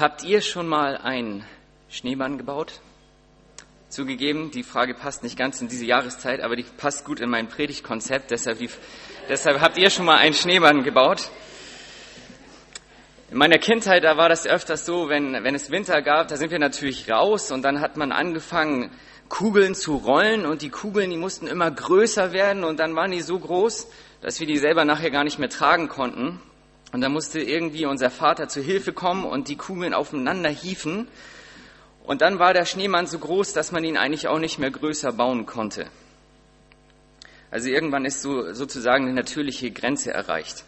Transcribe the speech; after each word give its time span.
Habt 0.00 0.24
ihr 0.24 0.40
schon 0.40 0.66
mal 0.66 0.96
einen 0.96 1.44
Schneemann 1.90 2.38
gebaut? 2.38 2.80
Zugegeben, 3.90 4.50
die 4.50 4.62
Frage 4.62 4.94
passt 4.94 5.22
nicht 5.22 5.36
ganz 5.36 5.60
in 5.60 5.68
diese 5.68 5.84
Jahreszeit, 5.84 6.40
aber 6.40 6.56
die 6.56 6.62
passt 6.62 7.04
gut 7.04 7.20
in 7.20 7.28
mein 7.28 7.48
Predigtkonzept. 7.48 8.30
Deshalb, 8.30 8.60
deshalb 9.28 9.60
habt 9.60 9.76
ihr 9.76 9.90
schon 9.90 10.06
mal 10.06 10.16
einen 10.16 10.32
Schneemann 10.32 10.84
gebaut? 10.84 11.28
In 13.30 13.36
meiner 13.36 13.58
Kindheit, 13.58 14.02
da 14.02 14.16
war 14.16 14.30
das 14.30 14.46
öfters 14.46 14.86
so, 14.86 15.10
wenn, 15.10 15.34
wenn 15.44 15.54
es 15.54 15.70
Winter 15.70 16.00
gab, 16.00 16.28
da 16.28 16.38
sind 16.38 16.50
wir 16.50 16.58
natürlich 16.58 17.10
raus 17.10 17.52
und 17.52 17.60
dann 17.60 17.82
hat 17.82 17.98
man 17.98 18.10
angefangen, 18.10 18.90
Kugeln 19.28 19.74
zu 19.74 19.96
rollen 19.96 20.46
und 20.46 20.62
die 20.62 20.70
Kugeln, 20.70 21.10
die 21.10 21.18
mussten 21.18 21.46
immer 21.46 21.70
größer 21.70 22.32
werden 22.32 22.64
und 22.64 22.80
dann 22.80 22.96
waren 22.96 23.10
die 23.10 23.20
so 23.20 23.38
groß, 23.38 23.86
dass 24.22 24.40
wir 24.40 24.46
die 24.46 24.56
selber 24.56 24.86
nachher 24.86 25.10
gar 25.10 25.24
nicht 25.24 25.38
mehr 25.38 25.50
tragen 25.50 25.88
konnten. 25.88 26.40
Und 26.92 27.02
da 27.02 27.08
musste 27.08 27.40
irgendwie 27.40 27.86
unser 27.86 28.10
Vater 28.10 28.48
zu 28.48 28.60
Hilfe 28.60 28.92
kommen 28.92 29.24
und 29.24 29.48
die 29.48 29.56
Kugeln 29.56 29.94
aufeinander 29.94 30.50
hieven. 30.50 31.06
Und 32.02 32.20
dann 32.20 32.38
war 32.38 32.52
der 32.52 32.64
Schneemann 32.64 33.06
so 33.06 33.18
groß, 33.18 33.52
dass 33.52 33.70
man 33.70 33.84
ihn 33.84 33.96
eigentlich 33.96 34.26
auch 34.26 34.38
nicht 34.38 34.58
mehr 34.58 34.70
größer 34.70 35.12
bauen 35.12 35.46
konnte. 35.46 35.86
Also 37.50 37.68
irgendwann 37.68 38.04
ist 38.04 38.22
so 38.22 38.52
sozusagen 38.52 39.04
eine 39.04 39.14
natürliche 39.14 39.70
Grenze 39.70 40.12
erreicht. 40.12 40.64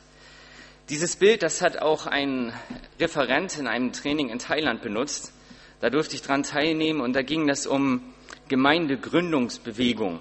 Dieses 0.88 1.16
Bild, 1.16 1.42
das 1.42 1.62
hat 1.62 1.78
auch 1.78 2.06
ein 2.06 2.52
Referent 2.98 3.58
in 3.58 3.66
einem 3.66 3.92
Training 3.92 4.28
in 4.30 4.38
Thailand 4.38 4.82
benutzt. 4.82 5.32
Da 5.80 5.90
durfte 5.90 6.14
ich 6.14 6.22
dran 6.22 6.42
teilnehmen 6.42 7.00
und 7.00 7.14
da 7.14 7.22
ging 7.22 7.48
es 7.48 7.66
um 7.66 8.14
Gemeindegründungsbewegung. 8.48 10.20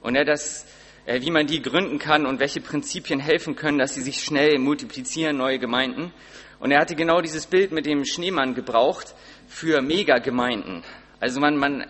Und 0.00 0.16
er 0.16 0.24
das 0.24 0.66
wie 1.06 1.30
man 1.30 1.46
die 1.46 1.60
gründen 1.60 1.98
kann 1.98 2.26
und 2.26 2.40
welche 2.40 2.60
Prinzipien 2.60 3.20
helfen 3.20 3.56
können, 3.56 3.78
dass 3.78 3.94
sie 3.94 4.02
sich 4.02 4.22
schnell 4.22 4.58
multiplizieren, 4.58 5.36
neue 5.36 5.58
Gemeinden. 5.58 6.12
Und 6.60 6.70
er 6.70 6.80
hatte 6.80 6.94
genau 6.94 7.20
dieses 7.20 7.46
Bild 7.46 7.72
mit 7.72 7.86
dem 7.86 8.04
Schneemann 8.04 8.54
gebraucht 8.54 9.14
für 9.48 9.82
Megagemeinden. 9.82 10.82
Also 11.20 11.40
man, 11.40 11.56
man 11.56 11.86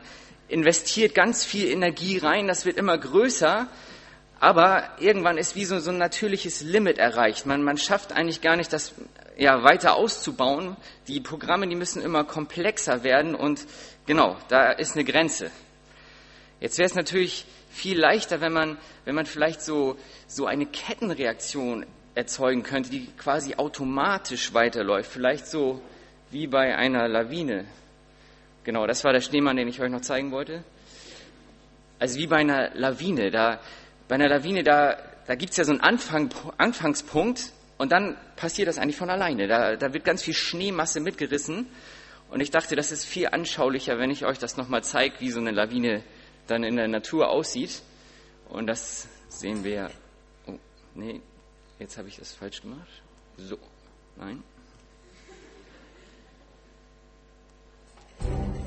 investiert 0.49 1.15
ganz 1.15 1.45
viel 1.45 1.69
Energie 1.69 2.19
rein, 2.19 2.49
das 2.49 2.65
wird 2.67 2.77
immer 2.77 2.99
größer, 2.99 3.69
aber 4.41 4.91
irgendwann 4.99 5.39
ist 5.39 5.55
wie 5.55 5.65
so, 5.65 5.79
so 5.79 5.91
ein 5.91 5.99
natürliches 5.99 6.61
Limit 6.61 6.99
erreicht. 6.99 7.47
Man, 7.47 7.63
man 7.63 7.79
schafft 7.79 8.13
eigentlich 8.13 8.41
gar 8.41 8.57
nicht, 8.57 8.73
das 8.73 8.95
ja, 9.37 9.63
weiter 9.63 9.95
auszubauen. 9.95 10.77
Die 11.09 11.21
Programme, 11.21 11.67
die 11.67 11.77
müssen 11.77 12.03
immer 12.03 12.25
komplexer 12.25 13.05
werden 13.05 13.35
und 13.35 13.67
genau, 14.07 14.37
da 14.49 14.71
ist 14.71 14.95
eine 14.95 15.05
Grenze. 15.05 15.51
Jetzt 16.61 16.79
wäre 16.79 16.87
es 16.87 16.95
natürlich 16.95 17.47
viel 17.75 17.99
leichter, 17.99 18.41
wenn 18.41 18.53
man, 18.53 18.79
wenn 19.05 19.15
man 19.15 19.27
vielleicht 19.27 19.61
so, 19.61 19.97
so 20.27 20.47
eine 20.47 20.67
Kettenreaktion 20.67 21.85
erzeugen 22.15 22.63
könnte, 22.63 22.91
die 22.91 23.09
quasi 23.19 23.57
automatisch 23.57 24.55
weiterläuft. 24.55 25.11
Vielleicht 25.11 25.47
so 25.47 25.83
wie 26.31 26.47
bei 26.47 26.77
einer 26.77 27.09
Lawine. 27.09 27.65
Genau, 28.63 28.87
das 28.87 29.05
war 29.05 29.13
der 29.13 29.21
Schneemann, 29.21 29.57
den 29.57 29.69
ich 29.69 29.81
euch 29.81 29.91
noch 29.91 30.01
zeigen 30.01 30.31
wollte. 30.31 30.63
Also 31.99 32.19
wie 32.19 32.27
bei 32.27 32.37
einer 32.37 32.71
Lawine. 32.75 33.31
Da, 33.31 33.61
bei 34.09 34.15
einer 34.15 34.29
Lawine, 34.29 34.63
da, 34.63 34.97
da 35.27 35.35
gibt 35.35 35.51
es 35.51 35.57
ja 35.57 35.65
so 35.65 35.73
einen 35.73 35.81
Anfang, 35.81 36.31
Anfangspunkt 36.57 37.53
und 37.77 37.91
dann 37.91 38.17
passiert 38.37 38.69
das 38.69 38.79
eigentlich 38.79 38.97
von 38.97 39.11
alleine. 39.11 39.49
Da, 39.49 39.77
da 39.77 39.93
wird 39.93 40.05
ganz 40.05 40.23
viel 40.23 40.35
Schneemasse 40.35 41.01
mitgerissen. 41.01 41.67
Und 42.31 42.41
ich 42.41 42.51
dachte, 42.51 42.77
das 42.77 42.93
ist 42.93 43.05
viel 43.05 43.29
anschaulicher, 43.29 43.99
wenn 43.99 44.11
ich 44.11 44.25
euch 44.25 44.39
das 44.39 44.57
nochmal 44.57 44.85
zeige, 44.85 45.17
wie 45.21 45.31
so 45.31 45.41
eine 45.41 45.51
Lawine 45.51 46.03
dann 46.47 46.65
in 46.65 46.77
der 46.77 46.89
Natur 46.89 47.29
aussieht. 47.29 47.83
Und 48.49 48.67
das 48.67 49.07
sehen 49.29 49.63
wir. 49.65 49.91
Oh, 50.47 50.59
nee, 50.95 51.21
jetzt 51.79 51.99
habe 51.99 52.09
ich 52.09 52.17
das 52.17 52.33
falsch 52.33 52.63
gemacht. 52.63 53.03
So, 53.37 53.59
nein. 54.17 54.43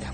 Ja. 0.01 0.13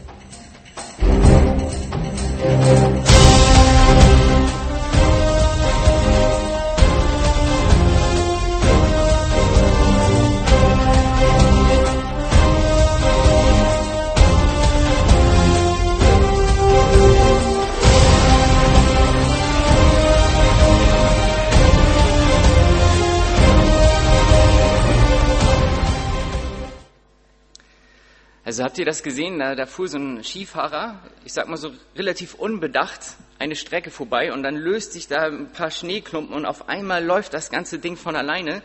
Also 28.53 28.65
habt 28.65 28.77
ihr 28.77 28.85
das 28.85 29.01
gesehen? 29.01 29.39
Da, 29.39 29.55
da 29.55 29.65
fuhr 29.65 29.87
so 29.87 29.97
ein 29.97 30.23
Skifahrer, 30.23 30.99
ich 31.25 31.33
sag 31.33 31.47
mal 31.47 31.57
so 31.57 31.71
relativ 31.95 32.35
unbedacht, 32.35 32.99
eine 33.39 33.55
Strecke 33.55 33.89
vorbei 33.89 34.31
und 34.31 34.43
dann 34.43 34.55
löst 34.55 34.93
sich 34.93 35.07
da 35.07 35.23
ein 35.23 35.51
paar 35.51 35.71
Schneeklumpen 35.71 36.35
und 36.35 36.45
auf 36.45 36.69
einmal 36.69 37.03
läuft 37.03 37.33
das 37.33 37.49
ganze 37.49 37.79
Ding 37.79 37.97
von 37.97 38.15
alleine. 38.15 38.61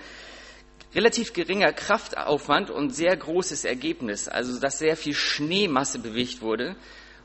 Relativ 0.95 1.33
geringer 1.33 1.73
Kraftaufwand 1.73 2.69
und 2.69 2.95
sehr 2.95 3.17
großes 3.17 3.65
Ergebnis. 3.65 4.29
Also, 4.29 4.61
dass 4.61 4.79
sehr 4.79 4.95
viel 4.95 5.15
Schneemasse 5.15 6.01
bewegt 6.01 6.43
wurde. 6.43 6.77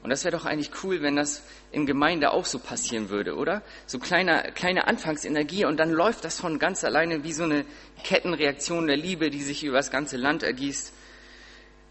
Und 0.01 0.09
das 0.09 0.23
wäre 0.23 0.37
doch 0.37 0.45
eigentlich 0.45 0.71
cool, 0.85 1.01
wenn 1.01 1.17
das 1.17 1.43
in 1.73 1.85
Gemeinde 1.85 2.31
auch 2.31 2.45
so 2.45 2.59
passieren 2.59 3.09
würde, 3.09 3.35
oder? 3.35 3.61
So 3.87 3.99
kleine, 3.99 4.53
kleine 4.55 4.87
Anfangsenergie 4.87 5.65
und 5.65 5.75
dann 5.81 5.91
läuft 5.91 6.23
das 6.23 6.39
von 6.39 6.59
ganz 6.59 6.85
alleine 6.85 7.25
wie 7.25 7.33
so 7.33 7.43
eine 7.43 7.65
Kettenreaktion 8.05 8.87
der 8.87 8.95
Liebe, 8.95 9.29
die 9.29 9.41
sich 9.41 9.65
über 9.65 9.75
das 9.75 9.91
ganze 9.91 10.15
Land 10.15 10.43
ergießt. 10.43 10.93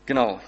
Genau. 0.06 0.40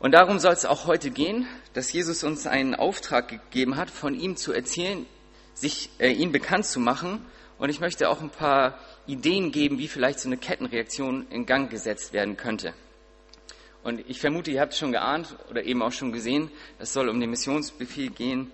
Und 0.00 0.12
darum 0.12 0.38
soll 0.38 0.54
es 0.54 0.64
auch 0.64 0.86
heute 0.86 1.10
gehen, 1.10 1.46
dass 1.74 1.92
Jesus 1.92 2.24
uns 2.24 2.46
einen 2.46 2.74
Auftrag 2.74 3.28
gegeben 3.28 3.76
hat, 3.76 3.90
von 3.90 4.14
ihm 4.18 4.34
zu 4.34 4.52
erzählen, 4.52 5.04
sich 5.52 5.90
äh, 5.98 6.10
ihn 6.10 6.32
bekannt 6.32 6.64
zu 6.64 6.80
machen. 6.80 7.24
Und 7.58 7.68
ich 7.68 7.80
möchte 7.80 8.08
auch 8.08 8.22
ein 8.22 8.30
paar 8.30 8.78
Ideen 9.06 9.52
geben, 9.52 9.78
wie 9.78 9.88
vielleicht 9.88 10.18
so 10.18 10.28
eine 10.28 10.38
Kettenreaktion 10.38 11.26
in 11.28 11.44
Gang 11.44 11.70
gesetzt 11.70 12.14
werden 12.14 12.38
könnte. 12.38 12.72
Und 13.82 14.02
ich 14.08 14.20
vermute, 14.20 14.50
ihr 14.50 14.62
habt 14.62 14.72
es 14.72 14.78
schon 14.78 14.92
geahnt 14.92 15.36
oder 15.50 15.62
eben 15.64 15.82
auch 15.82 15.92
schon 15.92 16.12
gesehen, 16.12 16.50
es 16.78 16.94
soll 16.94 17.10
um 17.10 17.20
den 17.20 17.28
Missionsbefehl 17.28 18.08
gehen 18.08 18.50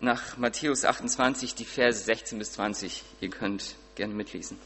nach 0.00 0.36
Matthäus 0.36 0.84
28, 0.84 1.56
die 1.56 1.64
Verse 1.64 2.04
16 2.04 2.38
bis 2.38 2.52
20. 2.52 3.02
Ihr 3.20 3.30
könnt 3.30 3.74
gerne 3.96 4.14
mitlesen. 4.14 4.58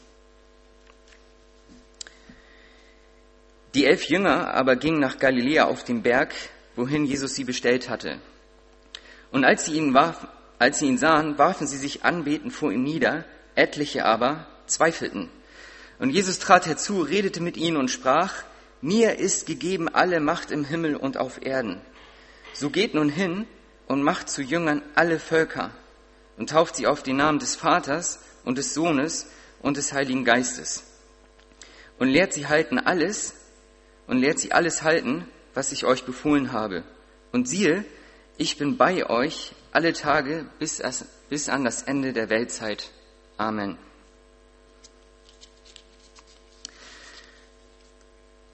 Die 3.73 3.85
elf 3.85 4.03
Jünger 4.05 4.53
aber 4.53 4.75
gingen 4.75 4.99
nach 4.99 5.17
Galiläa 5.17 5.65
auf 5.65 5.83
den 5.83 6.03
Berg, 6.03 6.33
wohin 6.75 7.05
Jesus 7.05 7.35
sie 7.35 7.43
bestellt 7.43 7.89
hatte. 7.89 8.19
Und 9.31 9.45
als 9.45 9.65
sie 9.65 9.73
ihn, 9.73 9.93
warf, 9.93 10.27
als 10.59 10.79
sie 10.79 10.87
ihn 10.87 10.97
sahen, 10.97 11.37
warfen 11.37 11.65
sie 11.65 11.77
sich 11.77 12.03
anbetend 12.05 12.53
vor 12.53 12.71
ihm 12.71 12.83
nieder, 12.83 13.25
etliche 13.55 14.05
aber 14.05 14.47
zweifelten. 14.67 15.29
Und 15.99 16.11
Jesus 16.11 16.39
trat 16.39 16.67
herzu, 16.67 17.01
redete 17.01 17.41
mit 17.41 17.57
ihnen 17.57 17.77
und 17.77 17.89
sprach, 17.89 18.43
mir 18.81 19.17
ist 19.17 19.45
gegeben 19.45 19.89
alle 19.89 20.19
Macht 20.19 20.51
im 20.51 20.65
Himmel 20.65 20.95
und 20.95 21.17
auf 21.17 21.43
Erden. 21.43 21.81
So 22.53 22.69
geht 22.69 22.93
nun 22.93 23.09
hin 23.09 23.47
und 23.87 24.03
macht 24.03 24.29
zu 24.29 24.41
Jüngern 24.41 24.83
alle 24.93 25.19
Völker 25.19 25.71
und 26.37 26.49
tauft 26.49 26.75
sie 26.75 26.87
auf 26.87 27.01
den 27.01 27.17
Namen 27.17 27.39
des 27.39 27.55
Vaters 27.55 28.19
und 28.43 28.57
des 28.57 28.73
Sohnes 28.73 29.27
und 29.61 29.77
des 29.77 29.93
Heiligen 29.93 30.25
Geistes 30.25 30.83
und 31.99 32.09
lehrt 32.09 32.33
sie 32.33 32.47
halten 32.47 32.79
alles, 32.79 33.33
und 34.07 34.17
lehrt 34.17 34.39
sie 34.39 34.51
alles 34.51 34.83
halten, 34.83 35.27
was 35.53 35.71
ich 35.71 35.85
euch 35.85 36.03
befohlen 36.03 36.51
habe. 36.51 36.83
Und 37.31 37.47
siehe, 37.47 37.85
ich 38.37 38.57
bin 38.57 38.77
bei 38.77 39.09
euch 39.09 39.53
alle 39.71 39.93
Tage 39.93 40.45
bis, 40.59 40.81
bis 41.29 41.49
an 41.49 41.63
das 41.63 41.83
Ende 41.83 42.13
der 42.13 42.29
Weltzeit. 42.29 42.91
Amen. 43.37 43.77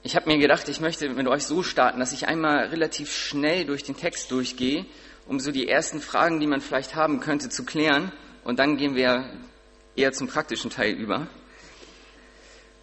Ich 0.02 0.16
habe 0.16 0.30
mir 0.30 0.38
gedacht, 0.38 0.70
ich 0.70 0.80
möchte 0.80 1.10
mit 1.10 1.28
euch 1.28 1.44
so 1.44 1.62
starten, 1.62 2.00
dass 2.00 2.14
ich 2.14 2.28
einmal 2.28 2.68
relativ 2.68 3.14
schnell 3.14 3.66
durch 3.66 3.84
den 3.84 3.98
Text 3.98 4.32
durchgehe, 4.32 4.86
um 5.28 5.40
so 5.40 5.52
die 5.52 5.68
ersten 5.68 6.00
Fragen, 6.00 6.40
die 6.40 6.48
man 6.48 6.62
vielleicht 6.62 6.96
haben 6.96 7.20
könnte, 7.20 7.50
zu 7.50 7.66
klären. 7.66 8.12
Und 8.44 8.60
dann 8.60 8.78
gehen 8.78 8.96
wir 8.96 9.30
eher 9.96 10.14
zum 10.14 10.28
praktischen 10.28 10.72
Teil 10.72 10.94
über. 10.94 11.28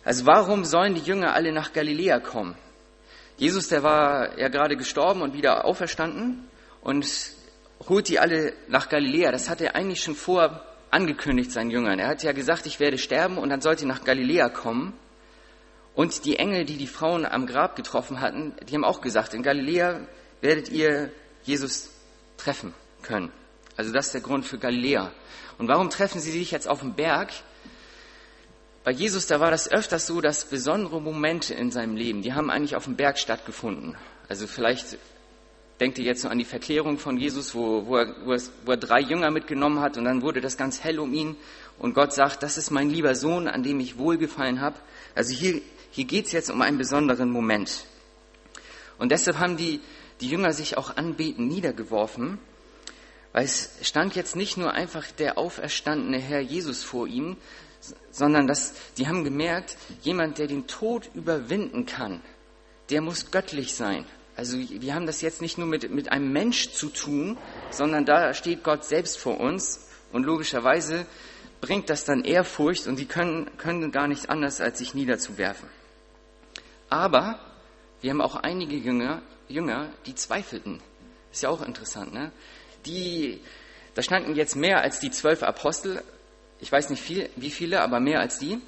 Also 0.07 0.25
warum 0.25 0.65
sollen 0.65 0.95
die 0.95 1.01
Jünger 1.01 1.35
alle 1.35 1.51
nach 1.51 1.73
Galiläa 1.73 2.21
kommen? 2.21 2.55
Jesus, 3.39 3.67
der 3.67 3.83
war 3.83 4.39
ja 4.39 4.47
gerade 4.47 4.77
gestorben 4.77 5.21
und 5.21 5.35
wieder 5.35 5.65
auferstanden 5.65 6.47
und 6.81 7.09
holt 7.89 8.07
die 8.07 8.21
alle 8.21 8.53
nach 8.69 8.89
Galiläa. 8.89 9.33
Das 9.33 9.51
hat 9.51 9.61
er 9.61 9.75
eigentlich 9.75 10.05
schon 10.05 10.15
vor 10.15 10.65
angekündigt 10.93 11.51
seinen 11.51 11.73
Jüngern. 11.73 11.99
Er 11.99 12.07
hat 12.07 12.23
ja 12.23 12.31
gesagt, 12.31 12.67
ich 12.67 12.79
werde 12.79 12.99
sterben 12.99 13.37
und 13.37 13.49
dann 13.49 13.61
sollt 13.61 13.81
ihr 13.81 13.89
nach 13.89 14.05
Galiläa 14.05 14.49
kommen. 14.49 14.95
Und 15.97 16.25
die 16.25 16.37
Engel, 16.37 16.67
die 16.67 16.77
die 16.77 16.87
Frauen 16.87 17.27
am 17.27 17.45
Grab 17.49 17.75
getroffen 17.75 18.21
hatten, 18.21 18.55
die 18.69 18.77
haben 18.77 18.85
auch 18.85 19.01
gesagt, 19.01 19.35
in 19.35 19.43
Galiläa 19.43 20.03
werdet 20.41 20.69
ihr 20.69 21.11
Jesus 21.43 21.91
treffen 22.37 22.75
können. 23.03 23.33
Also 23.77 23.93
das 23.93 24.07
ist 24.07 24.15
der 24.15 24.21
Grund 24.21 24.47
für 24.47 24.59
Galiläa. 24.59 25.11
Und 25.59 25.67
warum 25.67 25.91
treffen 25.91 26.21
sie 26.21 26.31
sich 26.31 26.53
jetzt 26.53 26.69
auf 26.69 26.79
dem 26.79 26.95
Berg? 26.95 27.33
Bei 28.87 28.93
Jesus, 28.93 29.27
da 29.27 29.41
war 29.41 29.51
das 29.51 29.69
öfters 29.69 30.07
so, 30.07 30.21
dass 30.21 30.45
besondere 30.45 31.03
Momente 31.03 31.53
in 31.55 31.73
seinem 31.73 31.97
Leben, 31.97 32.23
die 32.23 32.35
haben 32.35 32.51
eigentlich 32.51 32.77
auf 32.77 32.85
dem 32.85 32.95
Berg 32.95 33.19
stattgefunden. 33.19 33.97
Also 34.29 34.47
vielleicht 34.47 34.97
denkt 35.81 35.99
ihr 35.99 36.05
jetzt 36.05 36.23
so 36.23 36.29
an 36.29 36.39
die 36.39 36.45
Verklärung 36.45 36.97
von 36.97 37.17
Jesus, 37.17 37.53
wo, 37.57 37.85
wo, 37.87 37.97
er, 37.97 38.15
wo, 38.25 38.33
er, 38.33 38.41
wo 38.65 38.71
er 38.71 38.77
drei 38.77 39.01
Jünger 39.01 39.33
mitgenommen 39.33 39.81
hat 39.81 39.99
und 39.99 40.05
dann 40.05 40.23
wurde 40.23 40.41
das 40.41 40.57
ganz 40.57 40.85
hell 40.85 41.01
um 41.01 41.13
ihn 41.15 41.35
und 41.81 41.95
Gott 41.95 42.13
sagt, 42.13 42.45
das 42.45 42.59
ist 42.59 42.71
mein 42.71 42.89
lieber 42.89 43.17
Sohn, 43.17 43.49
an 43.49 43.65
dem 43.65 43.81
ich 43.81 43.99
wohlgefallen 43.99 44.61
habe. 44.61 44.77
Also 45.17 45.35
hier, 45.35 45.61
hier 45.91 46.05
geht 46.05 46.27
es 46.27 46.33
jetzt 46.33 46.49
um 46.49 46.63
einen 46.63 46.79
besonderen 46.79 47.31
Moment. 47.31 47.87
Und 48.99 49.11
deshalb 49.11 49.41
haben 49.41 49.57
die, 49.57 49.81
die 50.21 50.29
Jünger 50.29 50.53
sich 50.53 50.79
auch 50.79 50.97
anbeten 50.97 51.49
niedergeworfen, 51.49 52.39
weil 53.33 53.47
es 53.47 53.69
stand 53.83 54.15
jetzt 54.15 54.37
nicht 54.37 54.57
nur 54.57 54.71
einfach 54.71 55.11
der 55.11 55.39
auferstandene 55.39 56.21
Herr 56.21 56.41
Jesus 56.41 56.85
vor 56.85 57.09
ihnen, 57.09 57.37
sondern 58.11 58.47
dass 58.47 58.75
die 58.97 59.07
haben 59.07 59.25
gemerkt, 59.25 59.77
jemand, 60.03 60.39
der 60.39 60.47
den 60.47 60.67
Tod 60.67 61.11
überwinden 61.15 61.87
kann, 61.87 62.21
der 62.91 63.01
muss 63.01 63.31
göttlich 63.31 63.75
sein. 63.75 64.05
Also 64.37 64.59
wir 64.59 64.95
haben 64.95 65.07
das 65.07 65.23
jetzt 65.23 65.41
nicht 65.41 65.57
nur 65.59 65.67
mit, 65.67 65.91
mit 65.91 66.13
einem 66.13 66.33
Mensch 66.33 66.71
zu 66.73 66.89
tun, 66.89 67.39
sondern 67.71 68.05
da 68.05 68.35
steht 68.35 68.63
Gott 68.63 68.85
selbst 68.85 69.19
vor 69.19 69.41
uns 69.41 69.89
und 70.13 70.25
logischerweise 70.25 71.07
bringt 71.61 71.89
das 71.89 72.05
dann 72.05 72.23
Ehrfurcht 72.23 72.87
und 72.87 72.99
die 72.99 73.07
können, 73.07 73.51
können 73.57 73.91
gar 73.93 74.09
nicht 74.09 74.29
anders, 74.29 74.61
als 74.61 74.79
sich 74.79 74.95
niederzuwerfen. 74.95 75.69
Aber 76.91 77.41
wir 78.03 78.11
haben 78.11 78.21
auch 78.21 78.37
einige 78.37 78.77
Jünger, 78.77 79.23
Jünger, 79.49 79.91
die 80.05 80.15
zweifelten. 80.15 80.81
Ist 81.33 81.43
ja 81.43 81.49
auch 81.49 81.63
interessant, 81.63 82.13
ne? 82.13 82.31
Die, 82.85 83.41
da 83.95 84.03
standen 84.03 84.37
jetzt 84.37 84.55
mehr 84.55 84.83
als 84.83 85.01
die 85.01 85.11
zwölf 85.11 85.43
Apostel, 85.43 86.03
ich 86.61 86.71
weiß 86.71 86.91
nicht 86.91 87.03
viel, 87.03 87.29
wie 87.37 87.51
viele, 87.51 87.83
aber 87.83 88.01
mehr 88.01 88.21
als 88.21 88.39
die. 88.39 88.59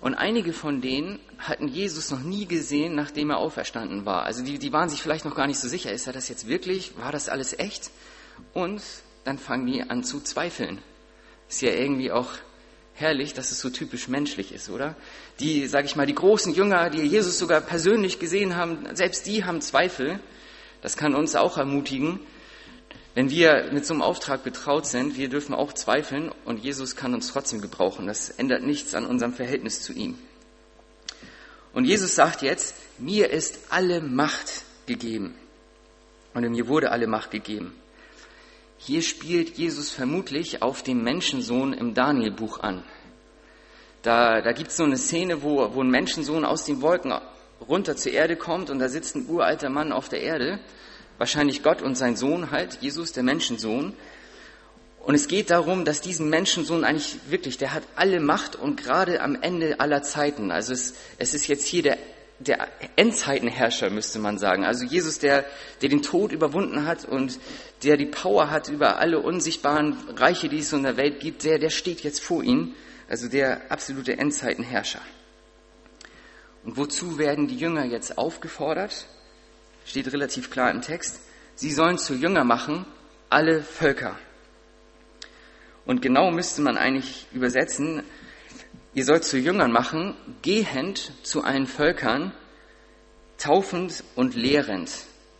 Und 0.00 0.14
einige 0.14 0.52
von 0.52 0.80
denen 0.80 1.18
hatten 1.38 1.68
Jesus 1.68 2.10
noch 2.10 2.20
nie 2.20 2.46
gesehen, 2.46 2.94
nachdem 2.94 3.30
er 3.30 3.38
auferstanden 3.38 4.04
war. 4.04 4.24
Also 4.24 4.44
die, 4.44 4.58
die 4.58 4.72
waren 4.72 4.88
sich 4.88 5.00
vielleicht 5.00 5.24
noch 5.24 5.34
gar 5.34 5.46
nicht 5.46 5.58
so 5.58 5.68
sicher, 5.68 5.92
ist 5.92 6.06
er 6.06 6.12
das 6.12 6.28
jetzt 6.28 6.46
wirklich? 6.46 6.98
War 6.98 7.10
das 7.10 7.28
alles 7.28 7.58
echt? 7.58 7.90
Und 8.52 8.82
dann 9.24 9.38
fangen 9.38 9.66
die 9.66 9.82
an 9.82 10.04
zu 10.04 10.20
zweifeln. 10.20 10.78
Ist 11.48 11.62
ja 11.62 11.70
irgendwie 11.70 12.12
auch 12.12 12.28
herrlich, 12.94 13.32
dass 13.34 13.50
es 13.50 13.60
so 13.60 13.70
typisch 13.70 14.08
menschlich 14.08 14.52
ist, 14.52 14.68
oder? 14.68 14.94
Die, 15.40 15.66
sage 15.66 15.86
ich 15.86 15.96
mal, 15.96 16.06
die 16.06 16.14
großen 16.14 16.54
Jünger, 16.54 16.90
die 16.90 17.02
Jesus 17.02 17.38
sogar 17.38 17.60
persönlich 17.60 18.18
gesehen 18.18 18.56
haben, 18.56 18.86
selbst 18.94 19.26
die 19.26 19.44
haben 19.44 19.60
Zweifel. 19.60 20.20
Das 20.82 20.96
kann 20.96 21.14
uns 21.14 21.34
auch 21.34 21.56
ermutigen, 21.56 22.20
wenn 23.14 23.30
wir 23.30 23.70
mit 23.72 23.86
so 23.86 23.94
einem 23.94 24.02
Auftrag 24.02 24.42
betraut 24.42 24.86
sind, 24.86 25.16
wir 25.16 25.28
dürfen 25.28 25.54
auch 25.54 25.72
zweifeln 25.72 26.32
und 26.44 26.58
Jesus 26.58 26.96
kann 26.96 27.14
uns 27.14 27.28
trotzdem 27.28 27.60
gebrauchen. 27.60 28.08
Das 28.08 28.28
ändert 28.28 28.62
nichts 28.62 28.94
an 28.94 29.06
unserem 29.06 29.32
Verhältnis 29.32 29.82
zu 29.82 29.92
ihm. 29.92 30.18
Und 31.72 31.84
Jesus 31.84 32.16
sagt 32.16 32.42
jetzt, 32.42 32.74
mir 32.98 33.30
ist 33.30 33.58
alle 33.70 34.00
Macht 34.00 34.64
gegeben. 34.86 35.34
Und 36.34 36.48
mir 36.50 36.66
wurde 36.66 36.90
alle 36.90 37.06
Macht 37.06 37.30
gegeben. 37.30 37.72
Hier 38.78 39.02
spielt 39.02 39.56
Jesus 39.56 39.92
vermutlich 39.92 40.62
auf 40.62 40.82
den 40.82 41.02
Menschensohn 41.02 41.72
im 41.72 41.94
Danielbuch 41.94 42.60
an. 42.60 42.82
Da, 44.02 44.42
da 44.42 44.52
gibt 44.52 44.70
es 44.70 44.76
so 44.76 44.84
eine 44.84 44.98
Szene, 44.98 45.42
wo, 45.42 45.74
wo 45.74 45.82
ein 45.82 45.90
Menschensohn 45.90 46.44
aus 46.44 46.66
den 46.66 46.82
Wolken 46.82 47.14
runter 47.66 47.96
zur 47.96 48.12
Erde 48.12 48.36
kommt 48.36 48.70
und 48.70 48.80
da 48.80 48.88
sitzt 48.88 49.14
ein 49.14 49.28
uralter 49.28 49.70
Mann 49.70 49.92
auf 49.92 50.08
der 50.08 50.20
Erde 50.20 50.58
wahrscheinlich 51.18 51.62
Gott 51.62 51.82
und 51.82 51.96
sein 51.96 52.16
Sohn 52.16 52.50
halt, 52.50 52.78
Jesus, 52.80 53.12
der 53.12 53.22
Menschensohn. 53.22 53.94
Und 55.00 55.14
es 55.14 55.28
geht 55.28 55.50
darum, 55.50 55.84
dass 55.84 56.00
diesen 56.00 56.30
Menschensohn 56.30 56.84
eigentlich 56.84 57.16
wirklich, 57.28 57.58
der 57.58 57.74
hat 57.74 57.82
alle 57.94 58.20
Macht 58.20 58.56
und 58.56 58.82
gerade 58.82 59.20
am 59.20 59.36
Ende 59.40 59.80
aller 59.80 60.02
Zeiten. 60.02 60.50
Also 60.50 60.72
es, 60.72 60.94
es 61.18 61.34
ist 61.34 61.46
jetzt 61.46 61.66
hier 61.66 61.82
der, 61.82 61.98
der 62.38 62.68
Endzeitenherrscher, 62.96 63.90
müsste 63.90 64.18
man 64.18 64.38
sagen. 64.38 64.64
Also 64.64 64.84
Jesus, 64.84 65.18
der, 65.18 65.44
der 65.82 65.90
den 65.90 66.02
Tod 66.02 66.32
überwunden 66.32 66.86
hat 66.86 67.04
und 67.04 67.38
der 67.82 67.98
die 67.98 68.06
Power 68.06 68.50
hat 68.50 68.68
über 68.68 68.98
alle 68.98 69.20
unsichtbaren 69.20 69.96
Reiche, 70.16 70.48
die 70.48 70.60
es 70.60 70.72
in 70.72 70.84
der 70.84 70.96
Welt 70.96 71.20
gibt, 71.20 71.44
der, 71.44 71.58
der 71.58 71.70
steht 71.70 72.00
jetzt 72.00 72.20
vor 72.20 72.42
ihnen. 72.42 72.74
Also 73.08 73.28
der 73.28 73.70
absolute 73.70 74.16
Endzeitenherrscher. 74.16 75.02
Und 76.64 76.78
wozu 76.78 77.18
werden 77.18 77.46
die 77.46 77.58
Jünger 77.58 77.84
jetzt 77.84 78.16
aufgefordert? 78.16 79.06
Steht 79.84 80.12
relativ 80.12 80.50
klar 80.50 80.70
im 80.70 80.82
Text, 80.82 81.20
sie 81.54 81.72
sollen 81.72 81.98
zu 81.98 82.14
Jünger 82.14 82.44
machen 82.44 82.86
alle 83.30 83.62
Völker. 83.62 84.16
Und 85.86 86.00
genau 86.00 86.30
müsste 86.30 86.62
man 86.62 86.76
eigentlich 86.76 87.26
übersetzen, 87.32 88.02
ihr 88.94 89.04
sollt 89.04 89.24
zu 89.24 89.38
Jüngern 89.38 89.72
machen, 89.72 90.16
gehend 90.42 91.12
zu 91.22 91.42
allen 91.42 91.66
Völkern, 91.66 92.32
taufend 93.38 94.04
und 94.14 94.34
lehrend. 94.34 94.90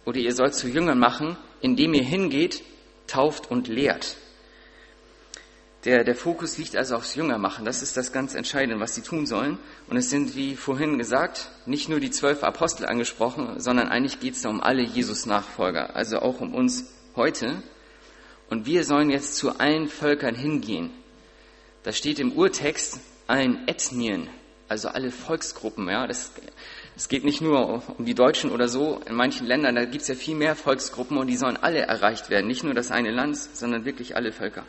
Oder 0.04 0.18
ihr 0.18 0.34
sollt 0.34 0.54
zu 0.54 0.68
Jüngern 0.68 0.98
machen, 0.98 1.36
indem 1.60 1.94
ihr 1.94 2.02
hingeht, 2.02 2.62
tauft 3.06 3.50
und 3.50 3.68
lehrt. 3.68 4.16
Der, 5.84 6.02
der 6.02 6.14
Fokus 6.14 6.56
liegt 6.56 6.76
also 6.76 6.96
aufs 6.96 7.14
Jüngermachen. 7.14 7.66
Das 7.66 7.82
ist 7.82 7.96
das 7.98 8.10
ganz 8.10 8.34
Entscheidende, 8.34 8.80
was 8.80 8.94
sie 8.94 9.02
tun 9.02 9.26
sollen. 9.26 9.58
Und 9.88 9.98
es 9.98 10.08
sind, 10.08 10.34
wie 10.34 10.56
vorhin 10.56 10.96
gesagt, 10.96 11.50
nicht 11.66 11.90
nur 11.90 12.00
die 12.00 12.10
zwölf 12.10 12.42
Apostel 12.42 12.86
angesprochen, 12.86 13.60
sondern 13.60 13.88
eigentlich 13.88 14.18
geht 14.18 14.34
es 14.34 14.42
da 14.42 14.48
um 14.48 14.62
alle 14.62 14.82
Jesus-Nachfolger, 14.82 15.94
also 15.94 16.20
auch 16.20 16.40
um 16.40 16.54
uns 16.54 16.86
heute. 17.16 17.62
Und 18.48 18.64
wir 18.64 18.84
sollen 18.84 19.10
jetzt 19.10 19.36
zu 19.36 19.58
allen 19.58 19.88
Völkern 19.88 20.34
hingehen. 20.34 20.90
Da 21.82 21.92
steht 21.92 22.18
im 22.18 22.32
Urtext 22.32 23.00
allen 23.26 23.68
Ethnien, 23.68 24.28
also 24.68 24.88
alle 24.88 25.10
Volksgruppen. 25.10 25.86
Ja, 25.88 26.06
das, 26.06 26.32
es 26.96 27.08
geht 27.08 27.24
nicht 27.24 27.42
nur 27.42 27.82
um 27.98 28.06
die 28.06 28.14
Deutschen 28.14 28.50
oder 28.52 28.68
so. 28.68 29.02
In 29.06 29.16
manchen 29.16 29.46
Ländern, 29.46 29.74
da 29.74 29.84
gibt 29.84 30.00
es 30.00 30.08
ja 30.08 30.14
viel 30.14 30.34
mehr 30.34 30.56
Volksgruppen 30.56 31.18
und 31.18 31.26
die 31.26 31.36
sollen 31.36 31.58
alle 31.58 31.80
erreicht 31.80 32.30
werden. 32.30 32.46
Nicht 32.46 32.64
nur 32.64 32.72
das 32.72 32.90
eine 32.90 33.10
Land, 33.10 33.36
sondern 33.36 33.84
wirklich 33.84 34.16
alle 34.16 34.32
Völker. 34.32 34.64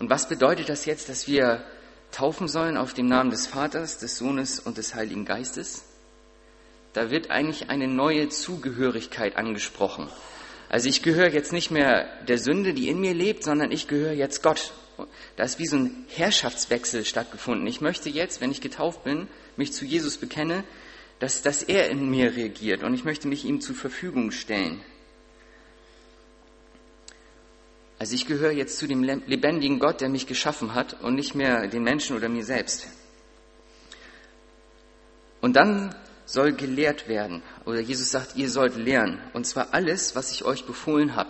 Und 0.00 0.08
was 0.08 0.28
bedeutet 0.28 0.70
das 0.70 0.86
jetzt, 0.86 1.10
dass 1.10 1.28
wir 1.28 1.62
taufen 2.10 2.48
sollen 2.48 2.78
auf 2.78 2.94
dem 2.94 3.06
Namen 3.06 3.30
des 3.30 3.46
Vaters, 3.46 3.98
des 3.98 4.16
Sohnes 4.16 4.58
und 4.58 4.78
des 4.78 4.94
Heiligen 4.94 5.26
Geistes? 5.26 5.84
Da 6.94 7.10
wird 7.10 7.30
eigentlich 7.30 7.68
eine 7.68 7.86
neue 7.86 8.30
Zugehörigkeit 8.30 9.36
angesprochen. 9.36 10.08
Also 10.70 10.88
ich 10.88 11.02
gehöre 11.02 11.28
jetzt 11.28 11.52
nicht 11.52 11.70
mehr 11.70 12.08
der 12.24 12.38
Sünde, 12.38 12.72
die 12.72 12.88
in 12.88 12.98
mir 12.98 13.12
lebt, 13.12 13.44
sondern 13.44 13.70
ich 13.70 13.88
gehöre 13.88 14.14
jetzt 14.14 14.42
Gott. 14.42 14.72
Da 15.36 15.44
ist 15.44 15.58
wie 15.58 15.66
so 15.66 15.76
ein 15.76 16.06
Herrschaftswechsel 16.08 17.04
stattgefunden. 17.04 17.66
Ich 17.66 17.82
möchte 17.82 18.08
jetzt, 18.08 18.40
wenn 18.40 18.50
ich 18.50 18.62
getauft 18.62 19.04
bin, 19.04 19.28
mich 19.56 19.74
zu 19.74 19.84
Jesus 19.84 20.16
bekenne, 20.16 20.64
dass, 21.18 21.42
dass 21.42 21.62
er 21.62 21.90
in 21.90 22.08
mir 22.08 22.34
reagiert 22.36 22.82
und 22.82 22.94
ich 22.94 23.04
möchte 23.04 23.28
mich 23.28 23.44
ihm 23.44 23.60
zur 23.60 23.76
Verfügung 23.76 24.30
stellen. 24.30 24.80
Also 28.00 28.14
ich 28.14 28.24
gehöre 28.24 28.52
jetzt 28.52 28.78
zu 28.78 28.88
dem 28.88 29.02
lebendigen 29.02 29.78
Gott, 29.78 30.00
der 30.00 30.08
mich 30.08 30.26
geschaffen 30.26 30.74
hat 30.74 31.02
und 31.02 31.16
nicht 31.16 31.34
mehr 31.34 31.66
den 31.66 31.82
Menschen 31.82 32.16
oder 32.16 32.30
mir 32.30 32.46
selbst. 32.46 32.88
Und 35.42 35.54
dann 35.54 35.94
soll 36.24 36.54
gelehrt 36.54 37.08
werden. 37.08 37.42
Oder 37.66 37.80
Jesus 37.80 38.10
sagt, 38.10 38.36
ihr 38.36 38.48
sollt 38.48 38.76
lernen. 38.76 39.20
Und 39.34 39.46
zwar 39.46 39.74
alles, 39.74 40.16
was 40.16 40.32
ich 40.32 40.46
euch 40.46 40.64
befohlen 40.64 41.14
habe. 41.14 41.28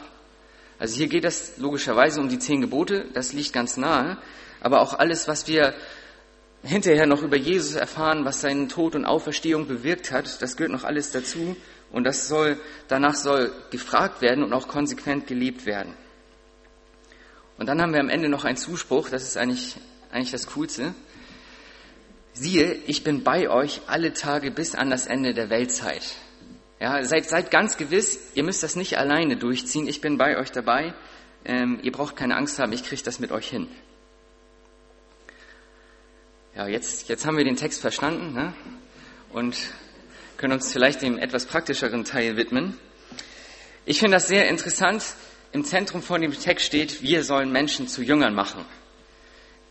Also 0.79 0.97
hier 0.97 1.09
geht 1.09 1.25
es 1.25 1.59
logischerweise 1.59 2.21
um 2.21 2.29
die 2.29 2.39
zehn 2.39 2.61
Gebote, 2.61 3.07
das 3.15 3.33
liegt 3.33 3.53
ganz 3.53 3.77
nahe. 3.77 4.17
Aber 4.61 4.81
auch 4.81 4.95
alles, 4.95 5.27
was 5.27 5.49
wir 5.49 5.75
hinterher 6.62 7.07
noch 7.07 7.25
über 7.25 7.37
Jesus 7.37 7.75
erfahren, 7.75 8.25
was 8.25 8.43
seinen 8.43 8.69
Tod 8.69 8.95
und 8.95 9.07
Auferstehung 9.07 9.67
bewirkt 9.67 10.12
hat, 10.12 10.41
das 10.41 10.57
gehört 10.57 10.73
noch 10.73 10.85
alles 10.85 11.11
dazu. 11.11 11.57
Und 11.91 12.05
das 12.05 12.29
soll, 12.29 12.61
danach 12.87 13.17
soll 13.17 13.50
gefragt 13.73 14.23
werden 14.23 14.45
und 14.45 14.53
auch 14.53 14.69
konsequent 14.69 15.27
gelebt 15.27 15.67
werden. 15.67 15.97
Und 17.61 17.67
dann 17.67 17.83
haben 17.83 17.93
wir 17.93 18.00
am 18.00 18.09
Ende 18.09 18.31
noch 18.31 18.47
einen 18.47 18.57
Zuspruch, 18.57 19.11
das 19.11 19.23
ist 19.23 19.37
eigentlich, 19.37 19.76
eigentlich 20.11 20.31
das 20.31 20.47
Coolste. 20.47 20.95
Siehe, 22.33 22.73
ich 22.87 23.05
bin 23.05 23.23
bei 23.23 23.50
euch 23.50 23.83
alle 23.87 24.14
Tage 24.14 24.50
bis 24.50 24.75
an 24.75 24.88
das 24.88 25.07
Ende 25.07 25.35
der 25.35 25.50
Weltzeit. 25.50 26.17
Ja, 26.81 27.05
seid, 27.05 27.29
seid 27.29 27.50
ganz 27.50 27.76
gewiss, 27.76 28.31
ihr 28.35 28.45
müsst 28.45 28.62
das 28.62 28.76
nicht 28.76 28.97
alleine 28.97 29.37
durchziehen. 29.37 29.87
Ich 29.88 30.00
bin 30.00 30.17
bei 30.17 30.38
euch 30.38 30.50
dabei. 30.50 30.95
Ähm, 31.45 31.79
ihr 31.83 31.93
braucht 31.93 32.17
keine 32.17 32.35
Angst 32.35 32.59
haben, 32.59 32.73
ich 32.73 32.83
kriege 32.83 33.02
das 33.02 33.21
mit 33.21 33.31
euch 33.31 33.50
hin. 33.50 33.69
Ja, 36.57 36.67
jetzt, 36.67 37.11
jetzt 37.11 37.26
haben 37.26 37.37
wir 37.37 37.45
den 37.45 37.57
Text 37.57 37.83
verstanden 37.83 38.33
ne? 38.33 38.55
und 39.35 39.59
können 40.38 40.55
uns 40.55 40.73
vielleicht 40.73 41.02
dem 41.02 41.19
etwas 41.19 41.45
praktischeren 41.45 42.05
Teil 42.05 42.38
widmen. 42.38 42.79
Ich 43.85 43.99
finde 43.99 44.17
das 44.17 44.29
sehr 44.29 44.49
interessant, 44.49 45.05
im 45.52 45.64
Zentrum 45.64 46.02
von 46.02 46.21
dem 46.21 46.33
Text 46.33 46.66
steht, 46.66 47.02
wir 47.02 47.25
sollen 47.25 47.50
Menschen 47.50 47.88
zu 47.88 48.02
Jüngern 48.02 48.35
machen. 48.35 48.64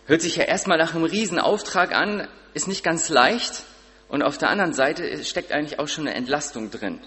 Hört 0.05 0.21
sich 0.21 0.36
ja 0.36 0.43
erstmal 0.43 0.77
nach 0.77 0.95
einem 0.95 1.03
Riesenauftrag 1.05 1.95
an, 1.95 2.27
ist 2.53 2.67
nicht 2.67 2.83
ganz 2.83 3.09
leicht 3.09 3.63
und 4.07 4.24
auf 4.24 4.38
der 4.38 4.50
anderen 4.50 4.74
Seite 4.74 5.24
steckt 5.24 5.51
eigentlich 5.51 5.79
auch 5.79 5.88
schon 5.88 6.07
eine 6.07 6.15
Entlastung 6.15 6.71
drin. 6.71 7.00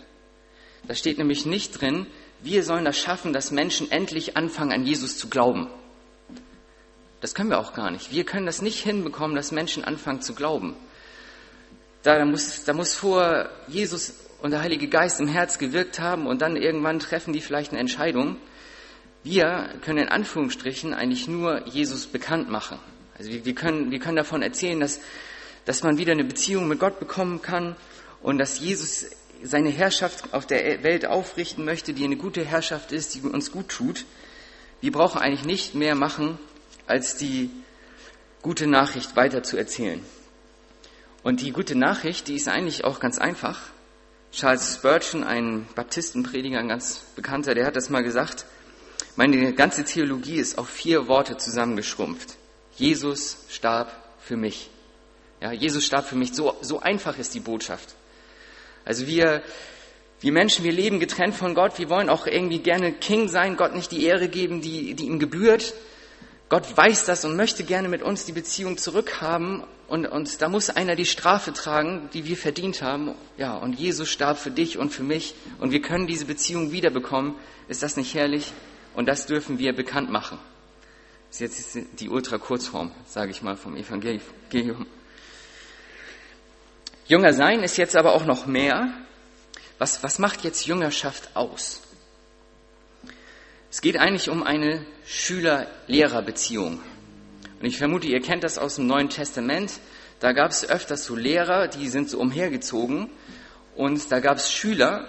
Da 0.86 0.94
steht 0.94 1.18
nämlich 1.18 1.46
nicht 1.46 1.80
drin, 1.80 2.06
wir 2.40 2.64
sollen 2.64 2.84
das 2.84 2.98
schaffen, 2.98 3.32
dass 3.32 3.50
Menschen 3.50 3.90
endlich 3.90 4.36
anfangen, 4.36 4.72
an 4.72 4.84
Jesus 4.84 5.16
zu 5.16 5.28
glauben. 5.28 5.68
Das 7.20 7.34
können 7.34 7.50
wir 7.50 7.60
auch 7.60 7.72
gar 7.72 7.90
nicht. 7.90 8.10
Wir 8.10 8.24
können 8.24 8.46
das 8.46 8.62
nicht 8.62 8.82
hinbekommen, 8.82 9.36
dass 9.36 9.52
Menschen 9.52 9.84
anfangen 9.84 10.22
zu 10.22 10.34
glauben. 10.34 10.74
Da 12.02 12.24
muss, 12.24 12.64
da 12.64 12.72
muss 12.72 12.94
vor 12.94 13.48
Jesus 13.68 14.14
und 14.40 14.50
der 14.50 14.60
Heilige 14.60 14.88
Geist 14.88 15.20
im 15.20 15.28
Herz 15.28 15.58
gewirkt 15.58 16.00
haben 16.00 16.26
und 16.26 16.42
dann 16.42 16.56
irgendwann 16.56 16.98
treffen 16.98 17.32
die 17.32 17.40
vielleicht 17.40 17.70
eine 17.70 17.78
Entscheidung. 17.78 18.38
Wir 19.24 19.70
können 19.82 19.98
in 19.98 20.08
Anführungsstrichen 20.08 20.94
eigentlich 20.94 21.28
nur 21.28 21.66
Jesus 21.68 22.06
bekannt 22.06 22.50
machen. 22.50 22.78
Also 23.16 23.30
wir, 23.30 23.44
wir, 23.44 23.54
können, 23.54 23.90
wir 23.90 24.00
können 24.00 24.16
davon 24.16 24.42
erzählen, 24.42 24.80
dass, 24.80 25.00
dass 25.64 25.82
man 25.82 25.98
wieder 25.98 26.12
eine 26.12 26.24
Beziehung 26.24 26.66
mit 26.66 26.80
Gott 26.80 26.98
bekommen 26.98 27.40
kann 27.40 27.76
und 28.22 28.38
dass 28.38 28.58
Jesus 28.58 29.06
seine 29.44 29.70
Herrschaft 29.70 30.32
auf 30.34 30.46
der 30.46 30.82
Welt 30.82 31.06
aufrichten 31.06 31.64
möchte, 31.64 31.92
die 31.92 32.04
eine 32.04 32.16
gute 32.16 32.44
Herrschaft 32.44 32.92
ist, 32.92 33.14
die 33.14 33.20
uns 33.20 33.52
gut 33.52 33.68
tut. 33.68 34.04
Wir 34.80 34.92
brauchen 34.92 35.20
eigentlich 35.20 35.44
nicht 35.44 35.74
mehr 35.74 35.94
machen, 35.94 36.38
als 36.86 37.16
die 37.16 37.50
gute 38.42 38.66
Nachricht 38.66 39.14
weiter 39.14 39.42
zu 39.42 39.56
erzählen. 39.56 40.04
Und 41.22 41.40
die 41.40 41.52
gute 41.52 41.76
Nachricht, 41.76 42.26
die 42.26 42.34
ist 42.34 42.48
eigentlich 42.48 42.84
auch 42.84 42.98
ganz 42.98 43.18
einfach. 43.18 43.60
Charles 44.32 44.74
Spurgeon, 44.74 45.22
ein 45.22 45.66
Baptistenprediger, 45.76 46.58
ein 46.58 46.68
ganz 46.68 47.04
bekannter, 47.14 47.54
der 47.54 47.66
hat 47.66 47.76
das 47.76 47.90
mal 47.90 48.02
gesagt. 48.02 48.46
Meine 49.14 49.52
ganze 49.52 49.84
Theologie 49.84 50.36
ist 50.36 50.56
auf 50.56 50.68
vier 50.68 51.06
Worte 51.06 51.36
zusammengeschrumpft. 51.36 52.36
Jesus 52.76 53.36
starb 53.50 53.92
für 54.18 54.36
mich. 54.36 54.70
Ja, 55.40 55.52
Jesus 55.52 55.84
starb 55.84 56.06
für 56.06 56.16
mich. 56.16 56.32
So, 56.34 56.56
so 56.62 56.80
einfach 56.80 57.18
ist 57.18 57.34
die 57.34 57.40
Botschaft. 57.40 57.94
Also 58.84 59.06
wir, 59.06 59.42
wir 60.20 60.32
Menschen, 60.32 60.64
wir 60.64 60.72
leben 60.72 60.98
getrennt 60.98 61.34
von 61.34 61.54
Gott. 61.54 61.78
Wir 61.78 61.90
wollen 61.90 62.08
auch 62.08 62.26
irgendwie 62.26 62.60
gerne 62.60 62.92
King 62.92 63.28
sein, 63.28 63.56
Gott 63.56 63.74
nicht 63.74 63.92
die 63.92 64.04
Ehre 64.04 64.28
geben, 64.28 64.62
die, 64.62 64.94
die 64.94 65.06
ihm 65.06 65.18
gebührt. 65.18 65.74
Gott 66.48 66.76
weiß 66.76 67.04
das 67.04 67.24
und 67.24 67.36
möchte 67.36 67.64
gerne 67.64 67.88
mit 67.88 68.02
uns 68.02 68.24
die 68.24 68.32
Beziehung 68.32 68.78
zurückhaben. 68.78 69.62
Und, 69.88 70.06
und 70.06 70.40
da 70.40 70.48
muss 70.48 70.70
einer 70.70 70.96
die 70.96 71.06
Strafe 71.06 71.52
tragen, 71.52 72.08
die 72.14 72.24
wir 72.24 72.36
verdient 72.36 72.80
haben. 72.80 73.14
Ja, 73.36 73.56
und 73.56 73.78
Jesus 73.78 74.08
starb 74.08 74.38
für 74.38 74.50
dich 74.50 74.78
und 74.78 74.90
für 74.90 75.02
mich. 75.02 75.34
Und 75.60 75.70
wir 75.70 75.82
können 75.82 76.06
diese 76.06 76.24
Beziehung 76.24 76.72
wiederbekommen. 76.72 77.34
Ist 77.68 77.82
das 77.82 77.96
nicht 77.96 78.14
herrlich? 78.14 78.52
Und 78.94 79.06
das 79.06 79.26
dürfen 79.26 79.58
wir 79.58 79.74
bekannt 79.74 80.10
machen. 80.10 80.38
Das 81.30 81.40
ist 81.40 81.74
jetzt 81.74 82.00
die 82.00 82.08
Ultra-Kurzform, 82.08 82.92
sage 83.06 83.30
ich 83.30 83.42
mal, 83.42 83.56
vom 83.56 83.74
Evangelium. 83.76 84.86
Jünger 87.06 87.32
sein 87.32 87.62
ist 87.62 87.78
jetzt 87.78 87.96
aber 87.96 88.14
auch 88.14 88.26
noch 88.26 88.46
mehr. 88.46 88.92
Was, 89.78 90.02
was 90.02 90.18
macht 90.18 90.44
jetzt 90.44 90.66
Jüngerschaft 90.66 91.34
aus? 91.34 91.82
Es 93.70 93.80
geht 93.80 93.96
eigentlich 93.96 94.28
um 94.28 94.42
eine 94.42 94.84
Schüler-Lehrer-Beziehung. 95.06 96.80
Und 97.58 97.66
ich 97.66 97.78
vermute, 97.78 98.06
ihr 98.06 98.20
kennt 98.20 98.44
das 98.44 98.58
aus 98.58 98.76
dem 98.76 98.86
Neuen 98.86 99.08
Testament. 99.08 99.80
Da 100.20 100.32
gab 100.32 100.50
es 100.50 100.68
öfters 100.68 101.06
so 101.06 101.16
Lehrer, 101.16 101.68
die 101.68 101.88
sind 101.88 102.10
so 102.10 102.18
umhergezogen. 102.20 103.08
Und 103.74 104.12
da 104.12 104.20
gab 104.20 104.36
es 104.36 104.52
Schüler, 104.52 105.08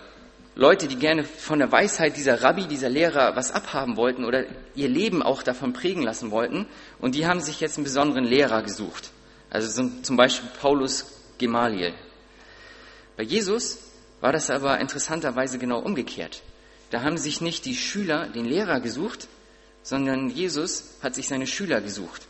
Leute, 0.56 0.88
die 0.88 0.98
gerne 0.98 1.24
von 1.24 1.58
der 1.58 1.72
Weisheit 1.72 2.16
dieser 2.16 2.44
Rabbi, 2.44 2.68
dieser 2.68 2.90
Lehrer 2.90 3.36
was 3.36 3.52
abhaben 3.52 3.98
wollten 3.98 4.24
oder 4.24 4.46
ihr 4.76 4.88
Leben 4.88 5.24
auch 5.24 5.42
davon 5.42 5.74
prägen 5.74 6.04
lassen 6.04 6.30
wollten. 6.30 6.68
Und 7.00 7.16
die 7.16 7.26
haben 7.26 7.42
sich 7.42 7.60
jetzt 7.60 7.78
einen 7.78 7.86
besonderen 7.86 8.24
Lehrer 8.24 8.62
gesucht. 8.62 9.10
Also 9.50 9.90
zum 10.02 10.16
Beispiel 10.16 10.50
Paulus 10.62 11.06
Gemaliel. 11.40 11.94
Bei 13.18 13.24
Jesus 13.24 13.80
war 14.22 14.32
das 14.32 14.52
aber 14.52 14.80
interessanterweise 14.80 15.58
genau 15.58 15.80
umgekehrt. 15.80 16.44
Da 16.92 17.02
haben 17.02 17.18
sich 17.18 17.42
nicht 17.42 17.66
die 17.66 17.76
Schüler 17.76 18.28
den 18.28 18.46
Lehrer 18.46 18.80
gesucht, 18.80 19.28
sondern 19.82 20.30
Jesus 20.30 20.98
hat 21.02 21.16
sich 21.16 21.28
seine 21.28 21.48
Schüler 21.48 21.82
gesucht. 21.82 22.22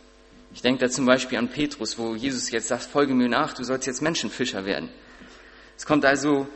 Ich 0.53 0.61
denke 0.61 0.85
da 0.85 0.89
zum 0.89 1.05
Beispiel 1.05 1.37
an 1.37 1.49
Petrus, 1.49 1.97
wo 1.97 2.15
Jesus 2.15 2.51
jetzt 2.51 2.69
sagt, 2.69 2.83
folge 2.83 3.13
mir 3.13 3.27
nach, 3.27 3.53
du 3.53 3.63
sollst 3.63 3.87
jetzt 3.87 4.01
Menschenfischer 4.01 4.65
werden. 4.65 4.89
Es 5.77 5.85
kommt 5.85 6.05
also 6.05 6.47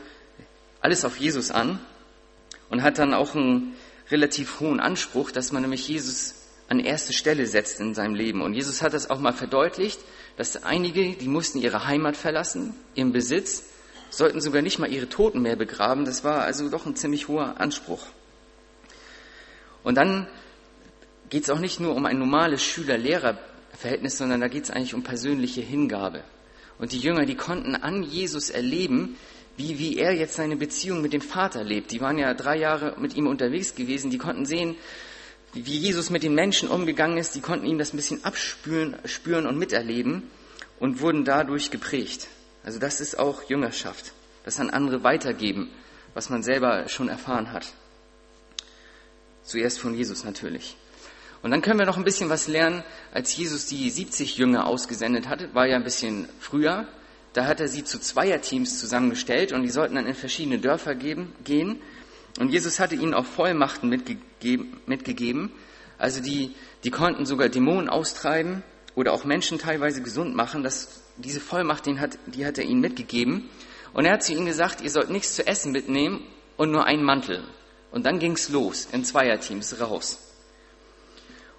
alles 0.80 1.04
auf 1.04 1.16
Jesus 1.16 1.50
an 1.50 1.78
und 2.70 2.82
hat 2.82 2.98
dann 2.98 3.14
auch 3.14 3.34
einen 3.34 3.74
relativ 4.10 4.60
hohen 4.60 4.80
Anspruch, 4.80 5.30
dass 5.30 5.52
man 5.52 5.62
nämlich 5.62 5.88
Jesus 5.88 6.34
an 6.68 6.80
erste 6.80 7.12
Stelle 7.12 7.46
setzt 7.46 7.80
in 7.80 7.94
seinem 7.94 8.14
Leben. 8.14 8.42
Und 8.42 8.54
Jesus 8.54 8.82
hat 8.82 8.92
das 8.92 9.10
auch 9.10 9.18
mal 9.18 9.32
verdeutlicht, 9.32 10.00
dass 10.36 10.62
einige, 10.62 11.14
die 11.14 11.28
mussten 11.28 11.58
ihre 11.58 11.86
Heimat 11.86 12.16
verlassen, 12.16 12.74
ihren 12.94 13.12
Besitz, 13.12 13.64
sollten 14.10 14.40
sogar 14.40 14.62
nicht 14.62 14.78
mal 14.78 14.90
ihre 14.90 15.08
Toten 15.08 15.42
mehr 15.42 15.56
begraben. 15.56 16.04
Das 16.04 16.24
war 16.24 16.42
also 16.42 16.68
doch 16.68 16.86
ein 16.86 16.96
ziemlich 16.96 17.28
hoher 17.28 17.60
Anspruch. 17.60 18.06
Und 19.82 19.96
dann 19.96 20.28
geht 21.30 21.44
es 21.44 21.50
auch 21.50 21.58
nicht 21.58 21.80
nur 21.80 21.94
um 21.94 22.06
ein 22.06 22.18
normales 22.18 22.62
Schüler-Lehrer-Verhältnis, 22.62 24.18
sondern 24.18 24.40
da 24.40 24.48
geht 24.48 24.64
es 24.64 24.70
eigentlich 24.70 24.94
um 24.94 25.02
persönliche 25.02 25.60
Hingabe. 25.60 26.22
Und 26.78 26.92
die 26.92 26.98
Jünger, 26.98 27.26
die 27.26 27.34
konnten 27.34 27.74
an 27.74 28.02
Jesus 28.02 28.50
erleben, 28.50 29.16
wie, 29.58 29.78
wie 29.78 29.98
er 29.98 30.14
jetzt 30.14 30.36
seine 30.36 30.56
Beziehung 30.56 31.02
mit 31.02 31.12
dem 31.12 31.20
Vater 31.20 31.64
lebt. 31.64 31.90
Die 31.90 32.00
waren 32.00 32.16
ja 32.16 32.32
drei 32.32 32.56
Jahre 32.56 32.94
mit 32.98 33.14
ihm 33.14 33.26
unterwegs 33.26 33.74
gewesen, 33.74 34.10
die 34.10 34.18
konnten 34.18 34.46
sehen, 34.46 34.76
wie 35.52 35.76
Jesus 35.76 36.10
mit 36.10 36.22
den 36.22 36.34
Menschen 36.34 36.68
umgegangen 36.68 37.18
ist, 37.18 37.34
die 37.34 37.40
konnten 37.40 37.66
ihm 37.66 37.78
das 37.78 37.92
ein 37.92 37.96
bisschen 37.96 38.24
abspüren 38.24 38.96
spüren 39.04 39.46
und 39.46 39.58
miterleben 39.58 40.30
und 40.78 41.00
wurden 41.00 41.24
dadurch 41.24 41.70
geprägt. 41.70 42.28
Also 42.64 42.78
das 42.78 43.00
ist 43.00 43.18
auch 43.18 43.48
Jüngerschaft, 43.48 44.12
das 44.44 44.60
an 44.60 44.70
andere 44.70 45.02
weitergeben, 45.02 45.70
was 46.14 46.30
man 46.30 46.42
selber 46.42 46.88
schon 46.88 47.08
erfahren 47.08 47.52
hat. 47.52 47.66
Zuerst 49.42 49.80
von 49.80 49.94
Jesus 49.94 50.24
natürlich. 50.24 50.76
Und 51.42 51.50
dann 51.50 51.62
können 51.62 51.78
wir 51.78 51.86
noch 51.86 51.96
ein 51.96 52.04
bisschen 52.04 52.28
was 52.28 52.48
lernen, 52.48 52.82
als 53.12 53.36
Jesus 53.36 53.66
die 53.66 53.88
70 53.88 54.36
Jünger 54.36 54.66
ausgesendet 54.66 55.28
hatte, 55.28 55.54
war 55.54 55.66
ja 55.66 55.76
ein 55.76 55.84
bisschen 55.84 56.28
früher. 56.40 56.86
Da 57.38 57.46
hat 57.46 57.60
er 57.60 57.68
sie 57.68 57.84
zu 57.84 58.00
Zweierteams 58.00 58.80
zusammengestellt 58.80 59.52
und 59.52 59.62
die 59.62 59.70
sollten 59.70 59.94
dann 59.94 60.06
in 60.06 60.14
verschiedene 60.16 60.58
Dörfer 60.58 60.96
geben, 60.96 61.32
gehen. 61.44 61.80
Und 62.40 62.48
Jesus 62.48 62.80
hatte 62.80 62.96
ihnen 62.96 63.14
auch 63.14 63.26
Vollmachten 63.26 63.88
mitgegeben, 63.88 64.80
mitgegeben. 64.86 65.52
Also 65.98 66.20
die, 66.20 66.56
die 66.82 66.90
konnten 66.90 67.26
sogar 67.26 67.48
Dämonen 67.48 67.88
austreiben 67.88 68.64
oder 68.96 69.12
auch 69.12 69.22
Menschen 69.22 69.60
teilweise 69.60 70.02
gesund 70.02 70.34
machen. 70.34 70.64
Das, 70.64 71.00
diese 71.16 71.38
Vollmacht, 71.38 71.86
den 71.86 72.00
hat, 72.00 72.18
die 72.26 72.44
hat 72.44 72.58
er 72.58 72.64
ihnen 72.64 72.80
mitgegeben. 72.80 73.48
Und 73.92 74.04
er 74.04 74.14
hat 74.14 74.24
zu 74.24 74.32
ihnen 74.32 74.46
gesagt, 74.46 74.80
ihr 74.80 74.90
sollt 74.90 75.08
nichts 75.08 75.36
zu 75.36 75.46
essen 75.46 75.70
mitnehmen 75.70 76.26
und 76.56 76.72
nur 76.72 76.86
einen 76.86 77.04
Mantel. 77.04 77.44
Und 77.92 78.04
dann 78.04 78.18
ging's 78.18 78.48
los, 78.48 78.88
in 78.90 79.04
Zweierteams 79.04 79.80
raus. 79.80 80.18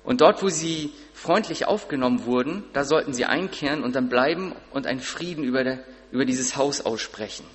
Und 0.04 0.20
dort, 0.20 0.44
wo 0.44 0.50
sie 0.50 0.92
freundlich 1.20 1.66
aufgenommen 1.66 2.26
wurden, 2.26 2.64
da 2.72 2.86
sollten 2.86 3.14
sie 3.14 3.26
einkehren 3.26 3.84
und 3.84 3.94
dann 3.96 4.08
bleiben 4.08 4.56
und 4.72 4.88
einen 4.88 5.02
Frieden 5.02 5.44
über, 5.44 5.66
der, 5.66 5.80
über 6.12 6.24
dieses 6.24 6.56
Haus 6.56 6.80
aussprechen. 6.80 7.46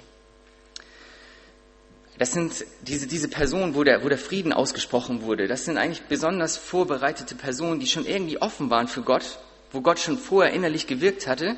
Das 2.18 2.32
sind 2.32 2.66
diese, 2.82 3.06
diese 3.06 3.28
Personen, 3.28 3.74
wo 3.74 3.82
der, 3.82 4.04
wo 4.04 4.08
der 4.10 4.18
Frieden 4.18 4.52
ausgesprochen 4.52 5.22
wurde. 5.22 5.48
Das 5.48 5.64
sind 5.64 5.78
eigentlich 5.78 6.02
besonders 6.02 6.58
vorbereitete 6.58 7.34
Personen, 7.34 7.80
die 7.80 7.86
schon 7.86 8.04
irgendwie 8.04 8.40
offen 8.40 8.68
waren 8.68 8.86
für 8.86 9.02
Gott, 9.02 9.38
wo 9.72 9.80
Gott 9.80 9.98
schon 9.98 10.18
vorher 10.18 10.52
innerlich 10.52 10.86
gewirkt 10.86 11.26
hatte. 11.26 11.56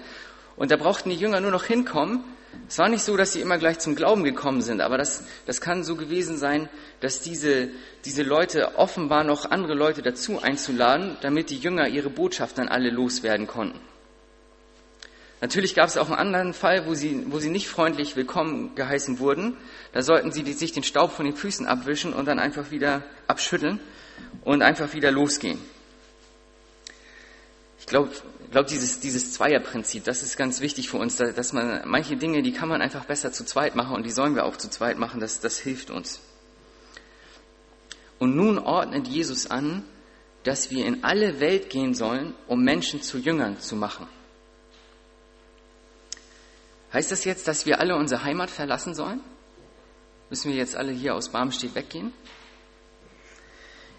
Und 0.56 0.70
da 0.70 0.76
brauchten 0.76 1.10
die 1.10 1.16
Jünger 1.16 1.40
nur 1.40 1.50
noch 1.50 1.64
hinkommen 1.64 2.22
es 2.68 2.78
war 2.78 2.88
nicht 2.88 3.02
so, 3.02 3.16
dass 3.16 3.32
sie 3.32 3.40
immer 3.40 3.58
gleich 3.58 3.78
zum 3.78 3.94
Glauben 3.94 4.24
gekommen 4.24 4.60
sind, 4.62 4.80
aber 4.80 4.98
das, 4.98 5.24
das 5.46 5.60
kann 5.60 5.84
so 5.84 5.96
gewesen 5.96 6.36
sein, 6.36 6.68
dass 7.00 7.20
diese, 7.20 7.68
diese 8.04 8.22
Leute 8.22 8.76
offen 8.76 9.08
waren, 9.10 9.26
noch 9.26 9.50
andere 9.50 9.74
Leute 9.74 10.02
dazu 10.02 10.42
einzuladen, 10.42 11.16
damit 11.20 11.50
die 11.50 11.58
Jünger 11.58 11.88
ihre 11.88 12.10
Botschaft 12.10 12.58
dann 12.58 12.68
alle 12.68 12.90
loswerden 12.90 13.46
konnten. 13.46 13.80
Natürlich 15.40 15.74
gab 15.74 15.88
es 15.88 15.98
auch 15.98 16.08
einen 16.08 16.18
anderen 16.18 16.54
Fall, 16.54 16.86
wo 16.86 16.94
sie, 16.94 17.24
wo 17.26 17.38
sie 17.38 17.50
nicht 17.50 17.68
freundlich 17.68 18.16
willkommen 18.16 18.74
geheißen 18.74 19.18
wurden. 19.18 19.56
Da 19.92 20.00
sollten 20.00 20.32
sie 20.32 20.50
sich 20.52 20.72
den 20.72 20.82
Staub 20.82 21.12
von 21.12 21.26
den 21.26 21.36
Füßen 21.36 21.66
abwischen 21.66 22.14
und 22.14 22.26
dann 22.26 22.38
einfach 22.38 22.70
wieder 22.70 23.02
abschütteln 23.26 23.78
und 24.44 24.62
einfach 24.62 24.94
wieder 24.94 25.10
losgehen. 25.10 25.58
Ich 27.78 27.86
glaube, 27.86 28.10
ich 28.46 28.52
glaube, 28.52 28.68
dieses, 28.68 29.00
dieses 29.00 29.32
Zweierprinzip, 29.32 30.04
das 30.04 30.22
ist 30.22 30.36
ganz 30.36 30.60
wichtig 30.60 30.88
für 30.88 30.98
uns, 30.98 31.16
dass 31.16 31.52
man 31.52 31.82
manche 31.84 32.16
Dinge, 32.16 32.42
die 32.42 32.52
kann 32.52 32.68
man 32.68 32.80
einfach 32.80 33.04
besser 33.04 33.32
zu 33.32 33.44
zweit 33.44 33.74
machen 33.74 33.96
und 33.96 34.06
die 34.06 34.10
sollen 34.10 34.36
wir 34.36 34.44
auch 34.44 34.56
zu 34.56 34.70
zweit 34.70 34.98
machen, 34.98 35.18
das, 35.18 35.40
das 35.40 35.58
hilft 35.58 35.90
uns. 35.90 36.20
Und 38.20 38.36
nun 38.36 38.58
ordnet 38.58 39.08
Jesus 39.08 39.50
an, 39.50 39.82
dass 40.44 40.70
wir 40.70 40.86
in 40.86 41.02
alle 41.02 41.40
Welt 41.40 41.70
gehen 41.70 41.92
sollen, 41.92 42.34
um 42.46 42.62
Menschen 42.62 43.02
zu 43.02 43.18
Jüngern 43.18 43.58
zu 43.58 43.74
machen. 43.74 44.06
Heißt 46.92 47.10
das 47.10 47.24
jetzt, 47.24 47.48
dass 47.48 47.66
wir 47.66 47.80
alle 47.80 47.96
unsere 47.96 48.22
Heimat 48.22 48.48
verlassen 48.48 48.94
sollen? 48.94 49.20
Müssen 50.30 50.52
wir 50.52 50.56
jetzt 50.56 50.76
alle 50.76 50.92
hier 50.92 51.16
aus 51.16 51.30
Barmstedt 51.30 51.74
weggehen? 51.74 52.12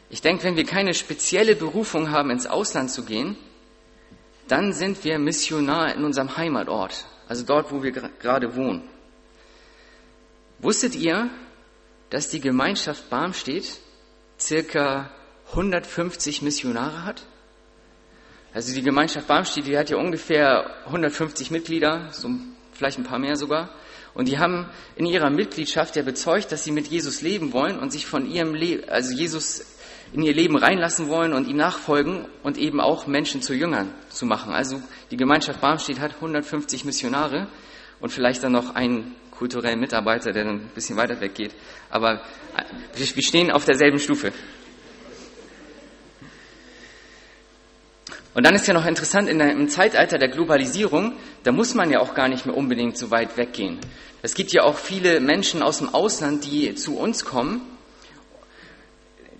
Ich 0.09 0.21
denke, 0.21 0.45
wenn 0.45 0.55
wir 0.55 0.65
keine 0.65 0.93
spezielle 0.93 1.57
Berufung 1.57 2.11
haben, 2.11 2.31
ins 2.31 2.47
Ausland 2.47 2.89
zu 2.89 3.03
gehen, 3.03 3.35
dann 4.47 4.73
sind 4.73 5.03
wir 5.03 5.19
Missionar 5.19 5.93
in 5.93 6.03
unserem 6.03 6.35
Heimatort, 6.37 7.05
also 7.27 7.43
dort, 7.43 7.71
wo 7.71 7.83
wir 7.83 7.91
gerade 7.91 8.55
wohnen. 8.55 8.83
Wusstet 10.59 10.95
ihr, 10.95 11.29
dass 12.09 12.29
die 12.29 12.39
Gemeinschaft 12.39 13.09
Barmstedt 13.09 13.79
circa 14.39 15.11
150 15.49 16.41
Missionare 16.41 17.05
hat? 17.05 17.25
Also 18.53 18.73
die 18.73 18.81
Gemeinschaft 18.81 19.27
Barmstedt, 19.27 19.67
die 19.67 19.77
hat 19.77 19.89
ja 19.89 19.97
ungefähr 19.97 20.85
150 20.85 21.51
Mitglieder, 21.51 22.07
so 22.11 22.29
vielleicht 22.73 22.97
ein 22.97 23.03
paar 23.03 23.19
mehr 23.19 23.35
sogar. 23.35 23.69
Und 24.13 24.27
die 24.27 24.39
haben 24.39 24.67
in 24.95 25.05
ihrer 25.05 25.29
Mitgliedschaft 25.29 25.95
ja 25.95 26.01
bezeugt, 26.01 26.51
dass 26.51 26.63
sie 26.63 26.71
mit 26.71 26.87
Jesus 26.87 27.21
leben 27.21 27.53
wollen 27.53 27.77
und 27.77 27.91
sich 27.91 28.07
von 28.07 28.25
ihrem 28.25 28.55
Leben, 28.55 28.89
also 28.89 29.13
Jesus 29.13 29.76
in 30.13 30.21
ihr 30.21 30.33
Leben 30.33 30.57
reinlassen 30.57 31.07
wollen 31.09 31.33
und 31.33 31.47
ihm 31.47 31.57
nachfolgen 31.57 32.25
und 32.43 32.57
eben 32.57 32.79
auch 32.79 33.07
Menschen 33.07 33.41
zu 33.41 33.53
Jüngern 33.53 33.93
zu 34.09 34.25
machen. 34.25 34.53
Also 34.53 34.81
die 35.11 35.17
Gemeinschaft 35.17 35.61
Barmstedt 35.61 35.99
hat 35.99 36.15
150 36.15 36.85
Missionare 36.85 37.47
und 37.99 38.11
vielleicht 38.11 38.43
dann 38.43 38.53
noch 38.53 38.75
einen 38.75 39.15
kulturellen 39.31 39.79
Mitarbeiter, 39.79 40.31
der 40.31 40.45
dann 40.45 40.55
ein 40.55 40.71
bisschen 40.73 40.97
weiter 40.97 41.19
weggeht. 41.21 41.53
Aber 41.89 42.21
wir 42.95 43.23
stehen 43.23 43.51
auf 43.51 43.65
derselben 43.65 43.99
Stufe. 43.99 44.31
Und 48.33 48.45
dann 48.45 48.53
ist 48.53 48.67
ja 48.67 48.73
noch 48.75 48.85
interessant, 48.85 49.27
in 49.29 49.39
der, 49.39 49.51
im 49.51 49.67
Zeitalter 49.67 50.19
der 50.19 50.29
Globalisierung, 50.29 51.13
da 51.43 51.51
muss 51.51 51.73
man 51.73 51.89
ja 51.89 51.99
auch 51.99 52.13
gar 52.13 52.27
nicht 52.27 52.45
mehr 52.45 52.55
unbedingt 52.55 52.95
so 52.95 53.09
weit 53.09 53.35
weggehen. 53.35 53.79
Es 54.21 54.35
gibt 54.35 54.51
ja 54.53 54.63
auch 54.63 54.77
viele 54.77 55.19
Menschen 55.19 55.63
aus 55.63 55.79
dem 55.79 55.89
Ausland, 55.89 56.45
die 56.45 56.75
zu 56.75 56.97
uns 56.99 57.25
kommen. 57.25 57.61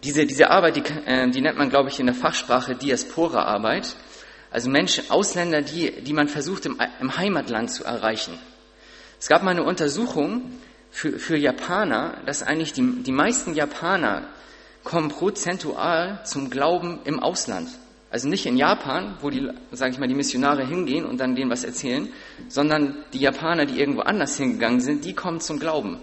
Diese, 0.04 0.26
diese 0.26 0.50
Arbeit, 0.50 0.76
die, 0.76 0.84
äh, 1.06 1.30
die 1.30 1.42
nennt 1.42 1.58
man, 1.58 1.70
glaube 1.70 1.90
ich, 1.90 2.00
in 2.00 2.06
der 2.06 2.16
Fachsprache 2.16 2.76
Diaspora-Arbeit. 2.76 3.96
Also 4.52 4.70
Menschen, 4.70 5.10
Ausländer, 5.10 5.62
die, 5.62 5.92
die 6.04 6.14
man 6.14 6.28
versucht 6.28 6.66
im, 6.66 6.78
im 7.00 7.18
Heimatland 7.18 7.72
zu 7.72 7.84
erreichen. 7.84 8.38
Es 9.20 9.28
gab 9.28 9.44
mal 9.44 9.52
eine 9.52 9.64
Untersuchung 9.64 10.52
für, 10.92 11.20
für 11.20 11.38
Japaner, 11.38 12.22
dass 12.26 12.44
eigentlich 12.44 12.74
die, 12.74 13.04
die 13.04 13.12
meisten 13.12 13.56
Japaner 13.56 14.28
kommen 14.84 15.10
prozentual 15.10 16.22
zum 16.24 16.50
Glauben 16.50 17.00
im 17.04 17.20
Ausland. 17.20 17.68
Also 18.10 18.30
nicht 18.30 18.46
in 18.46 18.56
Japan, 18.56 19.18
wo 19.22 19.30
die, 19.30 19.50
sage 19.72 19.92
ich 19.92 20.00
mal, 20.00 20.08
die 20.08 20.16
Missionare 20.16 20.66
hingehen 20.66 21.06
und 21.06 21.20
dann 21.20 21.36
denen 21.36 21.52
was 21.52 21.66
erzählen, 21.66 22.08
sondern 22.48 23.04
die 23.12 23.20
Japaner, 23.20 23.66
die 23.66 23.80
irgendwo 23.80 24.02
anders 24.02 24.38
hingegangen 24.38 24.80
sind, 24.80 25.04
die 25.04 25.14
kommen 25.14 25.42
zum 25.42 25.60
Glauben. 25.60 26.00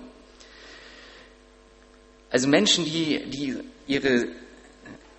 Also 2.35 2.49
Menschen, 2.49 2.85
die, 2.85 3.31
die 3.31 3.57
ihre 3.87 4.27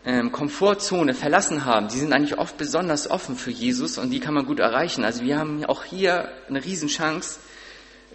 ähm, 0.05 0.34
Komfortzone 0.34 1.13
verlassen 1.13 1.63
haben, 1.63 1.88
die 1.88 1.98
sind 1.98 2.12
eigentlich 2.12 2.38
oft 2.38 2.57
besonders 2.57 3.10
offen 3.10 3.38
für 3.38 3.51
Jesus 3.51 3.98
und 3.98 4.10
die 4.10 4.19
kann 4.19 4.34
man 4.34 4.45
gut 4.45 4.60
erreichen. 4.60 5.05
Also 5.05 5.24
wir 5.24 5.39
haben 5.39 5.63
auch 5.63 5.86
hier 5.86 6.27
eine 6.50 6.65
Riesenchance, 6.65 7.39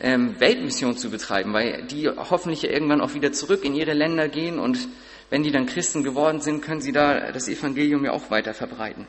ähm, 0.01 0.39
Weltmission 0.39 0.99
zu 0.99 1.09
betreiben, 1.09 1.55
weil 1.55 1.87
die 1.87 2.11
hoffentlich 2.11 2.65
irgendwann 2.65 3.01
auch 3.01 3.15
wieder 3.15 3.33
zurück 3.33 3.65
in 3.65 3.75
ihre 3.75 3.95
Länder 3.95 4.29
gehen 4.29 4.59
und 4.59 4.87
wenn 5.31 5.45
die 5.45 5.51
dann 5.51 5.65
Christen 5.65 6.03
geworden 6.03 6.43
sind, 6.43 6.61
können 6.61 6.83
sie 6.83 6.93
da 6.93 7.33
das 7.33 7.49
Evangelium 7.49 8.05
ja 8.05 8.13
auch 8.13 8.31
weiter 8.31 8.53
verbreiten. 8.53 9.07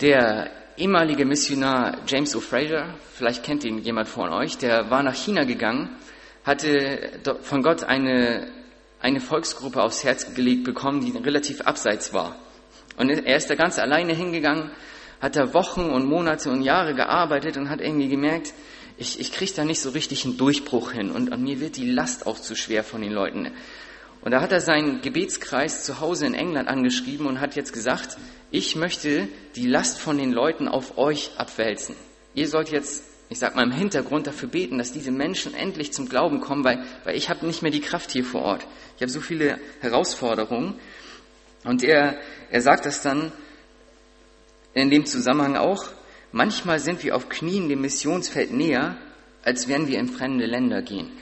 Der 0.00 0.48
ehemalige 0.76 1.24
Missionar 1.24 1.98
James 2.06 2.36
O'Fraser, 2.36 2.94
vielleicht 3.14 3.42
kennt 3.42 3.64
ihn 3.64 3.78
jemand 3.78 4.08
von 4.08 4.32
euch, 4.32 4.58
der 4.58 4.90
war 4.90 5.02
nach 5.02 5.14
China 5.14 5.44
gegangen, 5.44 5.90
hatte 6.44 7.20
von 7.42 7.62
Gott 7.62 7.84
eine, 7.84 8.48
eine 9.00 9.20
Volksgruppe 9.20 9.82
aufs 9.82 10.04
Herz 10.04 10.34
gelegt 10.34 10.64
bekommen, 10.64 11.00
die 11.00 11.16
relativ 11.16 11.62
abseits 11.62 12.12
war. 12.12 12.36
Und 12.96 13.10
er 13.10 13.36
ist 13.36 13.50
da 13.50 13.54
ganz 13.54 13.78
alleine 13.78 14.14
hingegangen, 14.14 14.70
hat 15.20 15.36
da 15.36 15.54
Wochen 15.54 15.90
und 15.90 16.06
Monate 16.06 16.50
und 16.50 16.62
Jahre 16.62 16.94
gearbeitet 16.94 17.56
und 17.56 17.68
hat 17.68 17.80
irgendwie 17.80 18.08
gemerkt, 18.08 18.52
ich, 18.98 19.20
ich 19.20 19.32
kriege 19.32 19.52
da 19.54 19.64
nicht 19.64 19.80
so 19.80 19.90
richtig 19.90 20.24
einen 20.24 20.38
Durchbruch 20.38 20.92
hin 20.92 21.10
und 21.10 21.32
an 21.32 21.42
mir 21.42 21.60
wird 21.60 21.76
die 21.76 21.90
Last 21.90 22.26
auch 22.26 22.38
zu 22.38 22.54
schwer 22.54 22.84
von 22.84 23.02
den 23.02 23.12
Leuten. 23.12 23.52
Und 24.26 24.32
da 24.32 24.40
hat 24.40 24.50
er 24.50 24.60
seinen 24.60 25.02
Gebetskreis 25.02 25.84
zu 25.84 26.00
Hause 26.00 26.26
in 26.26 26.34
England 26.34 26.66
angeschrieben 26.66 27.28
und 27.28 27.40
hat 27.40 27.54
jetzt 27.54 27.72
gesagt, 27.72 28.16
ich 28.50 28.74
möchte 28.74 29.28
die 29.54 29.68
Last 29.68 30.00
von 30.00 30.18
den 30.18 30.32
Leuten 30.32 30.66
auf 30.66 30.98
euch 30.98 31.30
abwälzen. 31.36 31.94
Ihr 32.34 32.48
sollt 32.48 32.70
jetzt, 32.70 33.04
ich 33.28 33.38
sag 33.38 33.54
mal 33.54 33.62
im 33.62 33.70
Hintergrund 33.70 34.26
dafür 34.26 34.48
beten, 34.48 34.78
dass 34.78 34.90
diese 34.90 35.12
Menschen 35.12 35.54
endlich 35.54 35.92
zum 35.92 36.08
Glauben 36.08 36.40
kommen, 36.40 36.64
weil, 36.64 36.84
weil 37.04 37.14
ich 37.14 37.30
habe 37.30 37.46
nicht 37.46 37.62
mehr 37.62 37.70
die 37.70 37.80
Kraft 37.80 38.10
hier 38.10 38.24
vor 38.24 38.42
Ort. 38.42 38.66
Ich 38.96 39.02
habe 39.02 39.12
so 39.12 39.20
viele 39.20 39.60
Herausforderungen. 39.80 40.74
Und 41.62 41.84
er, 41.84 42.18
er 42.50 42.62
sagt 42.62 42.84
das 42.84 43.02
dann 43.02 43.30
in 44.74 44.90
dem 44.90 45.06
Zusammenhang 45.06 45.56
auch, 45.56 45.86
Manchmal 46.32 46.80
sind 46.80 47.04
wir 47.04 47.14
auf 47.14 47.28
Knien 47.28 47.68
dem 47.68 47.80
Missionsfeld 47.80 48.52
näher, 48.52 48.98
als 49.42 49.68
wenn 49.68 49.86
wir 49.86 50.00
in 50.00 50.08
fremde 50.08 50.46
Länder 50.46 50.82
gehen. 50.82 51.12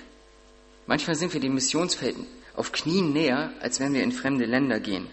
Manchmal 0.87 1.17
sind 1.17 1.35
wir 1.35 1.41
dem 1.41 1.55
Missionsfeld 1.55 2.17
auf 2.57 2.73
Knien 2.73 3.13
näher, 3.13 3.53
als 3.61 3.81
wenn 3.81 3.95
wir 3.95 4.03
in 4.03 4.13
fremde 4.13 4.45
Länder 4.45 4.81
gehen. 4.81 5.09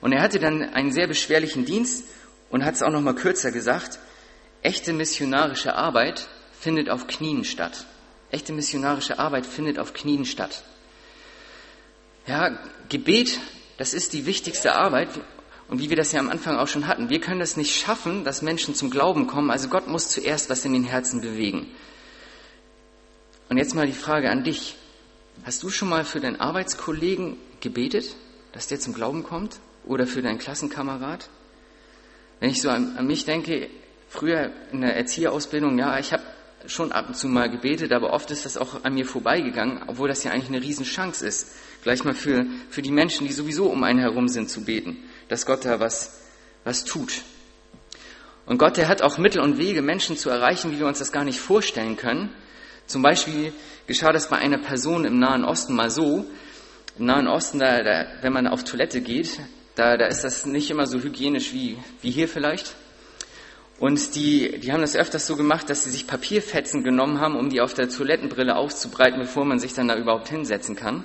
Und 0.00 0.12
er 0.12 0.20
hatte 0.20 0.38
dann 0.38 0.62
einen 0.62 0.92
sehr 0.92 1.06
beschwerlichen 1.06 1.64
Dienst 1.64 2.04
und 2.50 2.64
hat 2.64 2.74
es 2.74 2.82
auch 2.82 2.90
noch 2.90 3.00
mal 3.00 3.14
kürzer 3.14 3.52
gesagt. 3.52 3.98
Echte 4.62 4.92
missionarische 4.92 5.74
Arbeit 5.74 6.26
findet 6.58 6.90
auf 6.90 7.06
Knien 7.06 7.44
statt. 7.44 7.86
Echte 8.30 8.52
missionarische 8.52 9.18
Arbeit 9.18 9.46
findet 9.46 9.78
auf 9.78 9.92
Knien 9.92 10.24
statt. 10.24 10.62
Ja, 12.26 12.58
Gebet, 12.88 13.40
das 13.78 13.94
ist 13.94 14.12
die 14.12 14.26
wichtigste 14.26 14.74
Arbeit 14.74 15.08
und 15.72 15.78
wie 15.78 15.88
wir 15.88 15.96
das 15.96 16.12
ja 16.12 16.20
am 16.20 16.28
Anfang 16.28 16.58
auch 16.58 16.68
schon 16.68 16.86
hatten, 16.86 17.08
wir 17.08 17.18
können 17.18 17.40
es 17.40 17.56
nicht 17.56 17.74
schaffen, 17.74 18.24
dass 18.24 18.42
Menschen 18.42 18.74
zum 18.74 18.90
Glauben 18.90 19.26
kommen. 19.26 19.50
Also 19.50 19.68
Gott 19.68 19.88
muss 19.88 20.10
zuerst 20.10 20.50
was 20.50 20.66
in 20.66 20.74
den 20.74 20.84
Herzen 20.84 21.22
bewegen. 21.22 21.66
Und 23.48 23.56
jetzt 23.56 23.74
mal 23.74 23.86
die 23.86 23.94
Frage 23.94 24.30
an 24.30 24.44
dich. 24.44 24.76
Hast 25.44 25.62
du 25.62 25.70
schon 25.70 25.88
mal 25.88 26.04
für 26.04 26.20
deinen 26.20 26.40
Arbeitskollegen 26.40 27.36
gebetet, 27.60 28.16
dass 28.52 28.66
der 28.66 28.80
zum 28.80 28.94
Glauben 28.94 29.22
kommt? 29.24 29.58
Oder 29.84 30.06
für 30.06 30.22
deinen 30.22 30.38
Klassenkamerad? 30.38 31.28
Wenn 32.38 32.50
ich 32.50 32.62
so 32.62 32.70
an, 32.70 32.96
an 32.96 33.06
mich 33.06 33.24
denke, 33.24 33.68
früher 34.08 34.52
in 34.70 34.82
der 34.82 34.96
Erzieherausbildung, 34.96 35.78
ja, 35.78 35.98
ich 35.98 36.12
habe 36.12 36.22
schon 36.66 36.92
ab 36.92 37.08
und 37.08 37.16
zu 37.16 37.26
mal 37.26 37.50
gebetet, 37.50 37.92
aber 37.92 38.12
oft 38.12 38.30
ist 38.30 38.44
das 38.44 38.56
auch 38.56 38.84
an 38.84 38.94
mir 38.94 39.04
vorbeigegangen, 39.04 39.82
obwohl 39.88 40.08
das 40.08 40.22
ja 40.22 40.30
eigentlich 40.30 40.48
eine 40.48 40.62
Riesenchance 40.62 41.26
ist, 41.26 41.56
gleich 41.82 42.04
mal 42.04 42.14
für, 42.14 42.46
für 42.70 42.82
die 42.82 42.92
Menschen, 42.92 43.26
die 43.26 43.32
sowieso 43.32 43.66
um 43.66 43.82
einen 43.82 43.98
herum 43.98 44.28
sind, 44.28 44.48
zu 44.48 44.64
beten 44.64 44.96
dass 45.32 45.46
Gott 45.46 45.64
da 45.64 45.80
was, 45.80 46.20
was 46.64 46.84
tut. 46.84 47.22
Und 48.44 48.58
Gott, 48.58 48.76
der 48.76 48.88
hat 48.88 49.00
auch 49.00 49.16
Mittel 49.16 49.40
und 49.40 49.56
Wege, 49.56 49.80
Menschen 49.80 50.18
zu 50.18 50.28
erreichen, 50.28 50.72
wie 50.72 50.78
wir 50.78 50.86
uns 50.86 50.98
das 50.98 51.10
gar 51.10 51.24
nicht 51.24 51.40
vorstellen 51.40 51.96
können. 51.96 52.28
Zum 52.86 53.00
Beispiel 53.00 53.54
geschah 53.86 54.12
das 54.12 54.28
bei 54.28 54.36
einer 54.36 54.58
Person 54.58 55.04
im 55.04 55.18
Nahen 55.18 55.44
Osten 55.44 55.74
mal 55.74 55.90
so. 55.90 56.24
Im 56.98 57.06
Nahen 57.06 57.28
Osten, 57.28 57.58
da, 57.58 57.82
da, 57.82 58.06
wenn 58.20 58.32
man 58.32 58.46
auf 58.46 58.64
Toilette 58.64 59.00
geht, 59.00 59.40
da, 59.74 59.96
da 59.96 60.06
ist 60.06 60.24
das 60.24 60.44
nicht 60.46 60.70
immer 60.70 60.86
so 60.86 60.98
hygienisch 60.98 61.52
wie, 61.52 61.78
wie 62.00 62.10
hier 62.10 62.28
vielleicht. 62.28 62.74
Und 63.78 64.14
die, 64.14 64.60
die 64.60 64.72
haben 64.72 64.82
das 64.82 64.94
öfters 64.94 65.26
so 65.26 65.36
gemacht, 65.36 65.68
dass 65.68 65.84
sie 65.84 65.90
sich 65.90 66.06
Papierfetzen 66.06 66.84
genommen 66.84 67.20
haben, 67.20 67.36
um 67.36 67.48
die 67.48 67.60
auf 67.60 67.74
der 67.74 67.88
Toilettenbrille 67.88 68.54
auszubreiten, 68.54 69.18
bevor 69.18 69.44
man 69.44 69.58
sich 69.58 69.74
dann 69.74 69.88
da 69.88 69.96
überhaupt 69.96 70.28
hinsetzen 70.28 70.76
kann. 70.76 71.04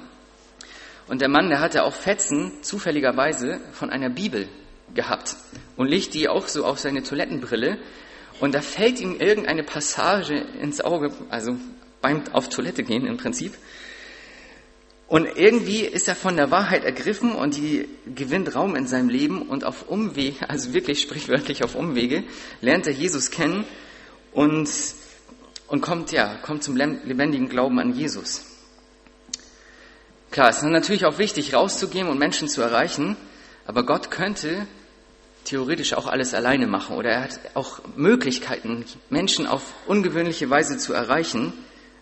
Und 1.07 1.21
der 1.21 1.29
Mann, 1.29 1.49
der 1.49 1.61
hatte 1.61 1.83
auch 1.83 1.95
Fetzen 1.95 2.51
zufälligerweise 2.61 3.61
von 3.71 3.89
einer 3.89 4.09
Bibel 4.09 4.47
gehabt 4.93 5.37
und 5.77 5.87
legt 5.87 6.13
die 6.13 6.27
auch 6.27 6.47
so 6.47 6.65
auf 6.65 6.79
seine 6.79 7.01
Toilettenbrille. 7.01 7.77
Und 8.39 8.53
da 8.53 8.61
fällt 8.61 8.99
ihm 8.99 9.19
irgendeine 9.19 9.63
Passage 9.63 10.35
ins 10.35 10.81
Auge, 10.81 11.11
also 11.29 11.55
beim 12.07 12.23
auf 12.31 12.47
Toilette 12.47 12.83
gehen 12.83 13.05
im 13.05 13.17
Prinzip. 13.17 13.53
Und 15.09 15.27
irgendwie 15.37 15.81
ist 15.81 16.07
er 16.07 16.15
von 16.15 16.35
der 16.35 16.51
Wahrheit 16.51 16.83
ergriffen 16.83 17.33
und 17.33 17.55
die 17.55 17.87
gewinnt 18.13 18.55
Raum 18.55 18.75
in 18.75 18.87
seinem 18.87 19.09
Leben 19.09 19.41
und 19.41 19.63
auf 19.63 19.89
Umwege, 19.89 20.49
also 20.49 20.73
wirklich 20.73 21.01
sprichwörtlich 21.01 21.63
auf 21.63 21.75
Umwege, 21.75 22.23
lernt 22.61 22.87
er 22.87 22.93
Jesus 22.93 23.31
kennen 23.31 23.65
und, 24.33 24.69
und 25.67 25.81
kommt, 25.81 26.11
ja, 26.11 26.35
kommt 26.41 26.63
zum 26.63 26.75
lebendigen 26.75 27.47
Glauben 27.47 27.79
an 27.79 27.93
Jesus. 27.93 28.45
Klar, 30.31 30.49
es 30.49 30.57
ist 30.57 30.63
natürlich 30.63 31.05
auch 31.05 31.19
wichtig, 31.19 31.53
rauszugehen 31.53 32.09
und 32.09 32.19
Menschen 32.19 32.49
zu 32.49 32.61
erreichen, 32.61 33.15
aber 33.65 33.85
Gott 33.85 34.11
könnte 34.11 34.67
theoretisch 35.45 35.93
auch 35.93 36.07
alles 36.07 36.33
alleine 36.33 36.67
machen 36.67 36.97
oder 36.97 37.11
er 37.11 37.23
hat 37.23 37.39
auch 37.53 37.79
Möglichkeiten, 37.95 38.83
Menschen 39.09 39.47
auf 39.47 39.73
ungewöhnliche 39.87 40.49
Weise 40.49 40.77
zu 40.77 40.91
erreichen, 40.91 41.53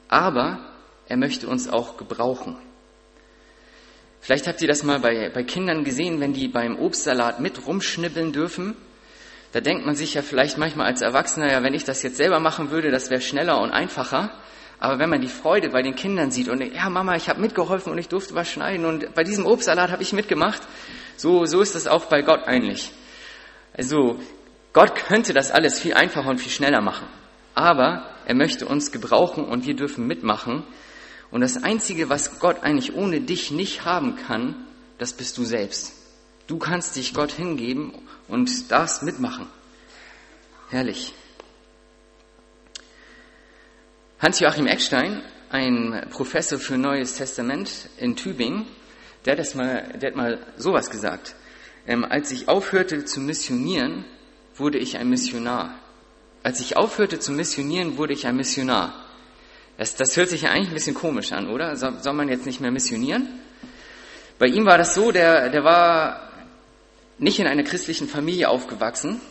aber 0.07 0.59
er 1.07 1.17
möchte 1.17 1.47
uns 1.47 1.67
auch 1.67 1.97
gebrauchen. 1.97 2.57
Vielleicht 4.21 4.47
habt 4.47 4.61
ihr 4.61 4.67
das 4.67 4.83
mal 4.83 4.99
bei, 4.99 5.29
bei 5.29 5.43
Kindern 5.43 5.83
gesehen, 5.83 6.19
wenn 6.19 6.33
die 6.33 6.47
beim 6.47 6.79
Obstsalat 6.79 7.39
mit 7.39 7.67
rumschnibbeln 7.67 8.33
dürfen. 8.33 8.75
Da 9.51 9.61
denkt 9.61 9.85
man 9.85 9.95
sich 9.95 10.15
ja 10.15 10.23
vielleicht 10.23 10.57
manchmal 10.57 10.87
als 10.87 11.01
Erwachsener, 11.01 11.51
ja, 11.51 11.61
wenn 11.61 11.75
ich 11.75 11.83
das 11.83 12.01
jetzt 12.01 12.17
selber 12.17 12.39
machen 12.39 12.71
würde, 12.71 12.89
das 12.89 13.11
wäre 13.11 13.21
schneller 13.21 13.61
und 13.61 13.71
einfacher. 13.71 14.31
Aber 14.79 14.99
wenn 14.99 15.09
man 15.09 15.21
die 15.21 15.27
Freude 15.27 15.69
bei 15.69 15.81
den 15.81 15.95
Kindern 15.95 16.31
sieht 16.31 16.49
und 16.49 16.61
ja, 16.61 16.89
Mama, 16.89 17.15
ich 17.15 17.29
habe 17.29 17.39
mitgeholfen 17.39 17.91
und 17.91 17.97
ich 17.97 18.09
durfte 18.09 18.35
was 18.35 18.49
schneiden 18.49 18.85
und 18.85 19.13
bei 19.13 19.23
diesem 19.23 19.45
Obstsalat 19.45 19.91
habe 19.91 20.01
ich 20.01 20.11
mitgemacht, 20.11 20.61
so, 21.17 21.45
so 21.45 21.61
ist 21.61 21.75
das 21.75 21.87
auch 21.87 22.05
bei 22.05 22.21
Gott 22.21 22.43
eigentlich. 22.45 22.91
Also 23.77 24.19
Gott 24.73 24.95
könnte 24.95 25.33
das 25.33 25.51
alles 25.51 25.79
viel 25.79 25.93
einfacher 25.93 26.29
und 26.29 26.39
viel 26.39 26.51
schneller 26.51 26.81
machen. 26.81 27.07
Aber 27.55 28.09
er 28.25 28.35
möchte 28.35 28.67
uns 28.67 28.91
gebrauchen 28.91 29.45
und 29.45 29.65
wir 29.65 29.75
dürfen 29.75 30.05
mitmachen. 30.05 30.63
Und 31.31 31.41
das 31.41 31.63
Einzige, 31.63 32.09
was 32.09 32.39
Gott 32.39 32.61
eigentlich 32.63 32.93
ohne 32.93 33.21
dich 33.21 33.49
nicht 33.49 33.85
haben 33.85 34.17
kann, 34.17 34.55
das 34.97 35.13
bist 35.13 35.37
du 35.37 35.43
selbst. 35.43 35.93
Du 36.47 36.57
kannst 36.59 36.95
dich 36.95 37.13
Gott 37.13 37.31
hingeben 37.31 37.93
und 38.27 38.71
darfst 38.71 39.03
mitmachen. 39.03 39.47
Herrlich. 40.69 41.13
Hans-Joachim 44.19 44.67
Eckstein, 44.67 45.21
ein 45.49 46.07
Professor 46.11 46.59
für 46.59 46.77
Neues 46.77 47.15
Testament 47.15 47.89
in 47.97 48.15
Tübingen, 48.15 48.65
der 49.25 49.33
hat, 49.33 49.39
das 49.39 49.55
mal, 49.55 49.93
der 49.99 50.11
hat 50.11 50.15
mal 50.15 50.45
sowas 50.57 50.89
gesagt. 50.89 51.35
Ähm, 51.87 52.03
als 52.03 52.31
ich 52.31 52.47
aufhörte 52.47 53.05
zu 53.05 53.19
missionieren, 53.19 54.05
wurde 54.55 54.77
ich 54.77 54.97
ein 54.97 55.09
Missionar. 55.09 55.79
Als 56.45 56.59
ich 56.59 56.77
aufhörte 56.77 57.17
zu 57.17 57.31
missionieren, 57.31 57.97
wurde 57.97 58.13
ich 58.13 58.27
ein 58.27 58.35
Missionar. 58.35 58.93
Das, 59.79 59.95
das 59.95 60.15
hört 60.15 60.29
sich 60.29 60.43
ja 60.43 60.51
eigentlich 60.51 60.67
ein 60.67 60.75
bisschen 60.75 60.93
komisch 60.93 61.31
an, 61.31 61.49
oder? 61.49 61.75
Soll, 61.75 61.95
soll 62.03 62.13
man 62.13 62.29
jetzt 62.29 62.45
nicht 62.45 62.61
mehr 62.61 62.69
missionieren? 62.69 63.27
Bei 64.37 64.45
ihm 64.45 64.63
war 64.63 64.77
das 64.77 64.93
so, 64.93 65.11
der, 65.11 65.49
der 65.49 65.63
war 65.63 66.29
nicht 67.17 67.39
in 67.39 67.47
einer 67.47 67.63
christlichen 67.63 68.07
Familie 68.07 68.49
aufgewachsen, 68.49 69.21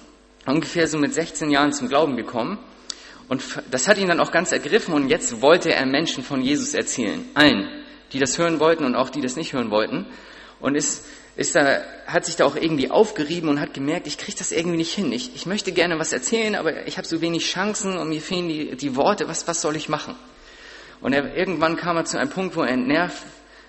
ungefähr 0.44 0.88
so 0.88 0.98
mit 0.98 1.14
16 1.14 1.52
Jahren 1.52 1.72
zum 1.72 1.86
Glauben 1.86 2.16
gekommen. 2.16 2.58
Und 3.28 3.44
das 3.70 3.86
hat 3.86 3.98
ihn 3.98 4.08
dann 4.08 4.18
auch 4.18 4.32
ganz 4.32 4.50
ergriffen 4.50 4.92
und 4.92 5.08
jetzt 5.08 5.40
wollte 5.40 5.72
er 5.72 5.86
Menschen 5.86 6.24
von 6.24 6.42
Jesus 6.42 6.74
erzählen. 6.74 7.24
Allen, 7.34 7.84
die 8.12 8.18
das 8.18 8.38
hören 8.38 8.58
wollten 8.58 8.84
und 8.84 8.96
auch 8.96 9.10
die 9.10 9.20
das 9.20 9.36
nicht 9.36 9.52
hören 9.52 9.70
wollten. 9.70 10.06
Und 10.60 10.76
ist, 10.76 11.04
ist 11.36 11.54
da, 11.54 11.82
hat 12.06 12.24
sich 12.24 12.36
da 12.36 12.44
auch 12.44 12.56
irgendwie 12.56 12.90
aufgerieben 12.90 13.48
und 13.48 13.60
hat 13.60 13.74
gemerkt, 13.74 14.06
ich 14.06 14.18
kriege 14.18 14.38
das 14.38 14.52
irgendwie 14.52 14.78
nicht 14.78 14.94
hin. 14.94 15.12
Ich, 15.12 15.34
ich 15.34 15.46
möchte 15.46 15.72
gerne 15.72 15.98
was 15.98 16.12
erzählen, 16.12 16.54
aber 16.54 16.86
ich 16.86 16.96
habe 16.96 17.06
so 17.06 17.20
wenig 17.20 17.44
Chancen 17.44 17.96
und 17.98 18.08
mir 18.08 18.20
fehlen 18.20 18.48
die, 18.48 18.76
die 18.76 18.96
Worte. 18.96 19.28
Was, 19.28 19.46
was 19.48 19.60
soll 19.60 19.76
ich 19.76 19.88
machen? 19.88 20.14
Und 21.00 21.12
er, 21.12 21.36
irgendwann 21.36 21.76
kam 21.76 21.96
er 21.96 22.04
zu 22.04 22.18
einem 22.18 22.30
Punkt, 22.30 22.56
wo 22.56 22.62
er 22.62 22.68
entnervt 22.68 23.24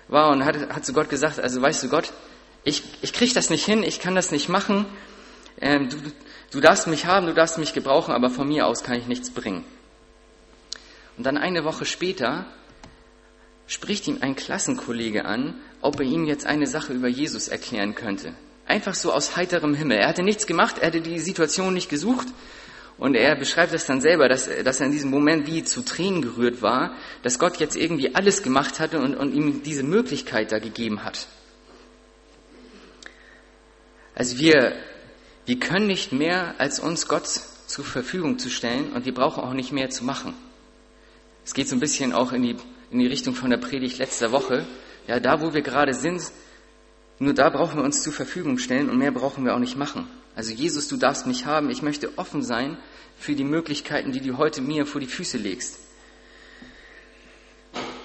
war 0.08 0.30
und 0.30 0.44
hat, 0.44 0.56
hat 0.70 0.86
zu 0.86 0.92
Gott 0.92 1.08
gesagt, 1.08 1.40
also 1.40 1.60
weißt 1.60 1.82
du 1.82 1.88
Gott, 1.88 2.12
ich, 2.64 2.82
ich 3.02 3.12
kriege 3.12 3.34
das 3.34 3.50
nicht 3.50 3.64
hin, 3.64 3.82
ich 3.82 4.00
kann 4.00 4.14
das 4.14 4.30
nicht 4.30 4.48
machen. 4.48 4.86
Ähm, 5.60 5.88
du, 5.88 5.96
du 6.50 6.60
darfst 6.60 6.86
mich 6.86 7.06
haben, 7.06 7.26
du 7.26 7.34
darfst 7.34 7.58
mich 7.58 7.72
gebrauchen, 7.72 8.14
aber 8.14 8.30
von 8.30 8.48
mir 8.48 8.66
aus 8.66 8.82
kann 8.82 8.98
ich 8.98 9.06
nichts 9.06 9.30
bringen. 9.30 9.64
Und 11.16 11.24
dann 11.24 11.36
eine 11.36 11.64
Woche 11.64 11.84
später 11.84 12.46
spricht 13.66 14.06
ihm 14.06 14.18
ein 14.20 14.36
Klassenkollege 14.36 15.24
an, 15.24 15.54
ob 15.80 16.00
er 16.00 16.06
ihm 16.06 16.24
jetzt 16.24 16.46
eine 16.46 16.66
Sache 16.66 16.92
über 16.92 17.08
Jesus 17.08 17.48
erklären 17.48 17.94
könnte. 17.94 18.34
Einfach 18.66 18.94
so 18.94 19.12
aus 19.12 19.36
heiterem 19.36 19.74
Himmel. 19.74 19.98
Er 19.98 20.08
hatte 20.08 20.22
nichts 20.22 20.46
gemacht, 20.46 20.78
er 20.78 20.88
hatte 20.88 21.00
die 21.00 21.18
Situation 21.18 21.74
nicht 21.74 21.88
gesucht, 21.88 22.26
und 22.98 23.14
er 23.14 23.36
beschreibt 23.36 23.74
es 23.74 23.84
dann 23.84 24.00
selber, 24.00 24.28
dass, 24.28 24.48
dass 24.64 24.80
er 24.80 24.86
in 24.86 24.92
diesem 24.92 25.10
Moment 25.10 25.46
wie 25.46 25.62
zu 25.62 25.82
Tränen 25.82 26.22
gerührt 26.22 26.62
war, 26.62 26.96
dass 27.22 27.38
Gott 27.38 27.58
jetzt 27.58 27.76
irgendwie 27.76 28.14
alles 28.14 28.42
gemacht 28.42 28.80
hatte 28.80 29.00
und, 29.00 29.14
und 29.14 29.34
ihm 29.34 29.62
diese 29.62 29.82
Möglichkeit 29.82 30.50
da 30.50 30.58
gegeben 30.58 31.04
hat. 31.04 31.26
Also 34.14 34.38
wir, 34.38 34.74
wir 35.44 35.58
können 35.58 35.86
nicht 35.86 36.12
mehr, 36.12 36.54
als 36.56 36.80
uns 36.80 37.06
Gott 37.06 37.26
zur 37.66 37.84
Verfügung 37.84 38.38
zu 38.38 38.48
stellen 38.48 38.92
und 38.92 39.04
wir 39.04 39.12
brauchen 39.12 39.44
auch 39.44 39.52
nicht 39.52 39.72
mehr 39.72 39.90
zu 39.90 40.02
machen. 40.02 40.32
Es 41.44 41.52
geht 41.52 41.68
so 41.68 41.76
ein 41.76 41.80
bisschen 41.80 42.14
auch 42.14 42.32
in 42.32 42.42
die, 42.42 42.56
in 42.90 42.98
die 42.98 43.06
Richtung 43.06 43.34
von 43.34 43.50
der 43.50 43.58
Predigt 43.58 43.98
letzter 43.98 44.32
Woche. 44.32 44.66
Ja, 45.06 45.20
da 45.20 45.40
wo 45.40 45.54
wir 45.54 45.62
gerade 45.62 45.94
sind, 45.94 46.22
nur 47.18 47.32
da 47.32 47.48
brauchen 47.48 47.78
wir 47.78 47.84
uns 47.84 48.02
zur 48.02 48.12
Verfügung 48.12 48.58
stellen 48.58 48.90
und 48.90 48.98
mehr 48.98 49.12
brauchen 49.12 49.44
wir 49.44 49.54
auch 49.54 49.58
nicht 49.58 49.76
machen. 49.76 50.08
Also 50.34 50.52
Jesus, 50.52 50.88
du 50.88 50.96
darfst 50.96 51.26
mich 51.26 51.46
haben. 51.46 51.70
Ich 51.70 51.82
möchte 51.82 52.18
offen 52.18 52.42
sein 52.42 52.76
für 53.18 53.34
die 53.34 53.44
Möglichkeiten, 53.44 54.12
die 54.12 54.20
du 54.20 54.36
heute 54.36 54.60
mir 54.60 54.84
vor 54.84 55.00
die 55.00 55.06
Füße 55.06 55.38
legst. 55.38 55.78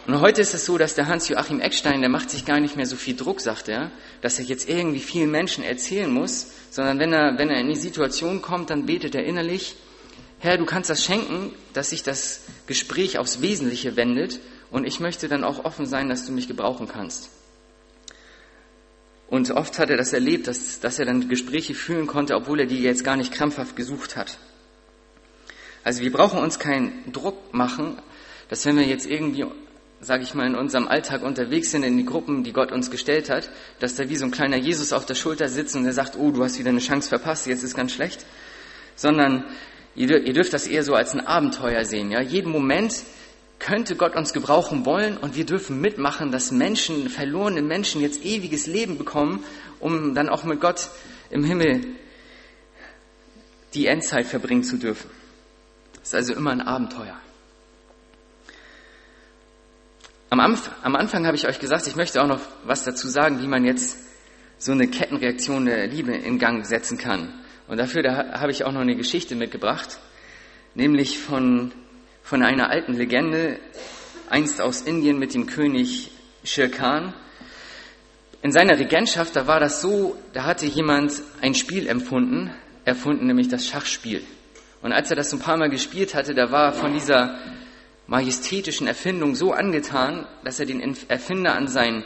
Und 0.07 0.19
heute 0.19 0.41
ist 0.41 0.53
es 0.53 0.65
so, 0.65 0.77
dass 0.77 0.95
der 0.95 1.07
Hans-Joachim 1.07 1.59
Eckstein, 1.59 2.01
der 2.01 2.09
macht 2.09 2.29
sich 2.29 2.45
gar 2.45 2.59
nicht 2.59 2.75
mehr 2.75 2.85
so 2.85 2.95
viel 2.95 3.15
Druck, 3.15 3.39
sagt 3.39 3.67
er, 3.67 3.91
dass 4.21 4.39
er 4.39 4.45
jetzt 4.45 4.67
irgendwie 4.67 4.99
vielen 4.99 5.29
Menschen 5.29 5.63
erzählen 5.63 6.11
muss, 6.11 6.47
sondern 6.71 6.97
wenn 6.99 7.13
er, 7.13 7.37
wenn 7.37 7.49
er 7.49 7.59
in 7.59 7.67
die 7.67 7.75
Situation 7.75 8.41
kommt, 8.41 8.71
dann 8.71 8.85
betet 8.85 9.13
er 9.13 9.25
innerlich, 9.25 9.75
Herr, 10.39 10.57
du 10.57 10.65
kannst 10.65 10.89
das 10.89 11.05
schenken, 11.05 11.53
dass 11.73 11.91
sich 11.91 12.01
das 12.01 12.41
Gespräch 12.65 13.19
aufs 13.19 13.41
Wesentliche 13.41 13.95
wendet 13.95 14.39
und 14.71 14.85
ich 14.85 14.99
möchte 14.99 15.27
dann 15.27 15.43
auch 15.43 15.65
offen 15.65 15.85
sein, 15.85 16.09
dass 16.09 16.25
du 16.25 16.31
mich 16.31 16.47
gebrauchen 16.47 16.87
kannst. 16.87 17.29
Und 19.27 19.51
oft 19.51 19.79
hat 19.79 19.89
er 19.89 19.97
das 19.97 20.11
erlebt, 20.11 20.47
dass, 20.47 20.79
dass 20.79 20.99
er 20.99 21.05
dann 21.05 21.29
Gespräche 21.29 21.73
führen 21.73 22.07
konnte, 22.07 22.35
obwohl 22.35 22.61
er 22.61 22.65
die 22.65 22.81
jetzt 22.81 23.03
gar 23.03 23.15
nicht 23.15 23.33
krampfhaft 23.33 23.75
gesucht 23.75 24.17
hat. 24.17 24.37
Also 25.83 26.01
wir 26.01 26.11
brauchen 26.11 26.39
uns 26.39 26.59
keinen 26.59 27.11
Druck 27.11 27.53
machen, 27.53 27.97
dass 28.49 28.65
wenn 28.65 28.77
wir 28.77 28.85
jetzt 28.85 29.09
irgendwie, 29.09 29.45
sage 30.01 30.23
ich 30.23 30.33
mal, 30.33 30.45
in 30.45 30.55
unserem 30.55 30.87
Alltag 30.87 31.23
unterwegs 31.23 31.71
sind, 31.71 31.83
in 31.83 31.97
die 31.97 32.05
Gruppen, 32.05 32.43
die 32.43 32.53
Gott 32.53 32.71
uns 32.71 32.91
gestellt 32.91 33.29
hat, 33.29 33.49
dass 33.79 33.95
da 33.95 34.09
wie 34.09 34.15
so 34.15 34.25
ein 34.25 34.31
kleiner 34.31 34.57
Jesus 34.57 34.93
auf 34.93 35.05
der 35.05 35.15
Schulter 35.15 35.47
sitzt 35.47 35.75
und 35.75 35.85
er 35.85 35.93
sagt, 35.93 36.17
oh, 36.17 36.31
du 36.31 36.43
hast 36.43 36.59
wieder 36.59 36.69
eine 36.69 36.79
Chance 36.79 37.09
verpasst, 37.09 37.47
jetzt 37.47 37.63
ist 37.63 37.75
ganz 37.75 37.93
schlecht. 37.93 38.25
Sondern 38.95 39.45
ihr, 39.95 40.09
ihr 40.25 40.33
dürft 40.33 40.53
das 40.53 40.67
eher 40.67 40.83
so 40.83 40.93
als 40.93 41.13
ein 41.13 41.25
Abenteuer 41.25 41.85
sehen. 41.85 42.11
Ja? 42.11 42.21
Jeden 42.21 42.51
Moment 42.51 43.03
könnte 43.61 43.95
Gott 43.95 44.15
uns 44.15 44.33
gebrauchen 44.33 44.85
wollen 44.85 45.17
und 45.17 45.35
wir 45.35 45.45
dürfen 45.45 45.79
mitmachen, 45.79 46.31
dass 46.31 46.51
Menschen, 46.51 47.09
verlorene 47.09 47.61
Menschen 47.61 48.01
jetzt 48.01 48.25
ewiges 48.25 48.65
Leben 48.65 48.97
bekommen, 48.97 49.43
um 49.79 50.15
dann 50.15 50.29
auch 50.29 50.43
mit 50.43 50.59
Gott 50.59 50.89
im 51.29 51.43
Himmel 51.43 51.95
die 53.75 53.85
Endzeit 53.85 54.25
verbringen 54.25 54.63
zu 54.63 54.77
dürfen. 54.77 55.09
Das 55.93 56.09
ist 56.09 56.15
also 56.15 56.33
immer 56.33 56.49
ein 56.51 56.61
Abenteuer. 56.61 57.15
Am, 60.31 60.39
Anfang, 60.39 60.73
am 60.81 60.95
Anfang 60.95 61.27
habe 61.27 61.37
ich 61.37 61.47
euch 61.47 61.59
gesagt, 61.59 61.85
ich 61.85 61.95
möchte 61.95 62.21
auch 62.21 62.27
noch 62.27 62.41
was 62.65 62.83
dazu 62.83 63.07
sagen, 63.09 63.41
wie 63.41 63.47
man 63.47 63.63
jetzt 63.63 63.95
so 64.57 64.71
eine 64.71 64.87
Kettenreaktion 64.87 65.65
der 65.65 65.85
Liebe 65.85 66.15
in 66.15 66.39
Gang 66.39 66.65
setzen 66.65 66.97
kann. 66.97 67.31
Und 67.67 67.77
dafür 67.77 68.01
da 68.01 68.39
habe 68.39 68.51
ich 68.51 68.63
auch 68.63 68.71
noch 68.71 68.81
eine 68.81 68.95
Geschichte 68.95 69.35
mitgebracht, 69.35 69.99
nämlich 70.73 71.19
von 71.19 71.71
von 72.23 72.43
einer 72.43 72.69
alten 72.69 72.93
Legende, 72.93 73.59
einst 74.29 74.61
aus 74.61 74.81
Indien 74.81 75.19
mit 75.19 75.33
dem 75.33 75.45
König 75.45 76.11
Shir 76.43 76.69
Khan. 76.69 77.13
In 78.41 78.51
seiner 78.51 78.79
Regentschaft, 78.79 79.35
da 79.35 79.47
war 79.47 79.59
das 79.59 79.81
so, 79.81 80.15
da 80.33 80.45
hatte 80.45 80.65
jemand 80.65 81.21
ein 81.41 81.53
Spiel 81.53 81.87
empfunden, 81.87 82.51
erfunden, 82.85 83.27
nämlich 83.27 83.49
das 83.49 83.67
Schachspiel. 83.67 84.23
Und 84.81 84.93
als 84.93 85.09
er 85.09 85.15
das 85.15 85.31
ein 85.33 85.39
paar 85.39 85.57
Mal 85.57 85.69
gespielt 85.69 86.15
hatte, 86.15 86.33
da 86.33 86.51
war 86.51 86.67
er 86.67 86.73
von 86.73 86.93
dieser 86.93 87.37
majestätischen 88.07 88.87
Erfindung 88.87 89.35
so 89.35 89.53
angetan, 89.53 90.25
dass 90.43 90.59
er 90.59 90.65
den 90.65 90.95
Erfinder 91.07 91.55
an 91.55 91.67
seinen 91.67 92.03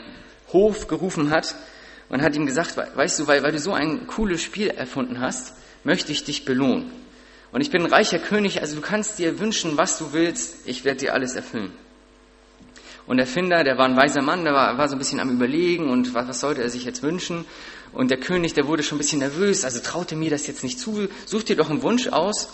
Hof 0.52 0.88
gerufen 0.88 1.30
hat 1.30 1.54
und 2.08 2.22
hat 2.22 2.36
ihm 2.36 2.46
gesagt, 2.46 2.76
weißt 2.76 3.20
du, 3.20 3.26
weil, 3.26 3.42
weil 3.42 3.52
du 3.52 3.58
so 3.58 3.72
ein 3.72 4.06
cooles 4.06 4.42
Spiel 4.42 4.68
erfunden 4.68 5.20
hast, 5.20 5.54
möchte 5.84 6.12
ich 6.12 6.24
dich 6.24 6.44
belohnen. 6.44 6.90
Und 7.56 7.62
ich 7.62 7.70
bin 7.70 7.82
ein 7.82 7.90
reicher 7.90 8.18
König, 8.18 8.60
also 8.60 8.76
du 8.76 8.82
kannst 8.82 9.18
dir 9.18 9.38
wünschen, 9.38 9.78
was 9.78 9.96
du 9.96 10.12
willst, 10.12 10.68
ich 10.68 10.84
werde 10.84 11.00
dir 11.00 11.14
alles 11.14 11.36
erfüllen. 11.36 11.72
Und 13.06 13.16
der 13.16 13.26
Finder, 13.26 13.64
der 13.64 13.78
war 13.78 13.86
ein 13.86 13.96
weiser 13.96 14.20
Mann, 14.20 14.44
der 14.44 14.52
war, 14.52 14.76
war 14.76 14.90
so 14.90 14.94
ein 14.94 14.98
bisschen 14.98 15.20
am 15.20 15.30
Überlegen 15.30 15.88
und 15.88 16.12
was, 16.12 16.28
was 16.28 16.40
sollte 16.40 16.62
er 16.62 16.68
sich 16.68 16.84
jetzt 16.84 17.02
wünschen. 17.02 17.46
Und 17.94 18.10
der 18.10 18.20
König, 18.20 18.52
der 18.52 18.66
wurde 18.66 18.82
schon 18.82 18.96
ein 18.96 18.98
bisschen 18.98 19.20
nervös, 19.20 19.64
also 19.64 19.80
traute 19.80 20.16
mir 20.16 20.28
das 20.28 20.46
jetzt 20.46 20.64
nicht 20.64 20.78
zu, 20.78 21.08
such 21.24 21.44
dir 21.44 21.56
doch 21.56 21.70
einen 21.70 21.80
Wunsch 21.80 22.08
aus. 22.08 22.52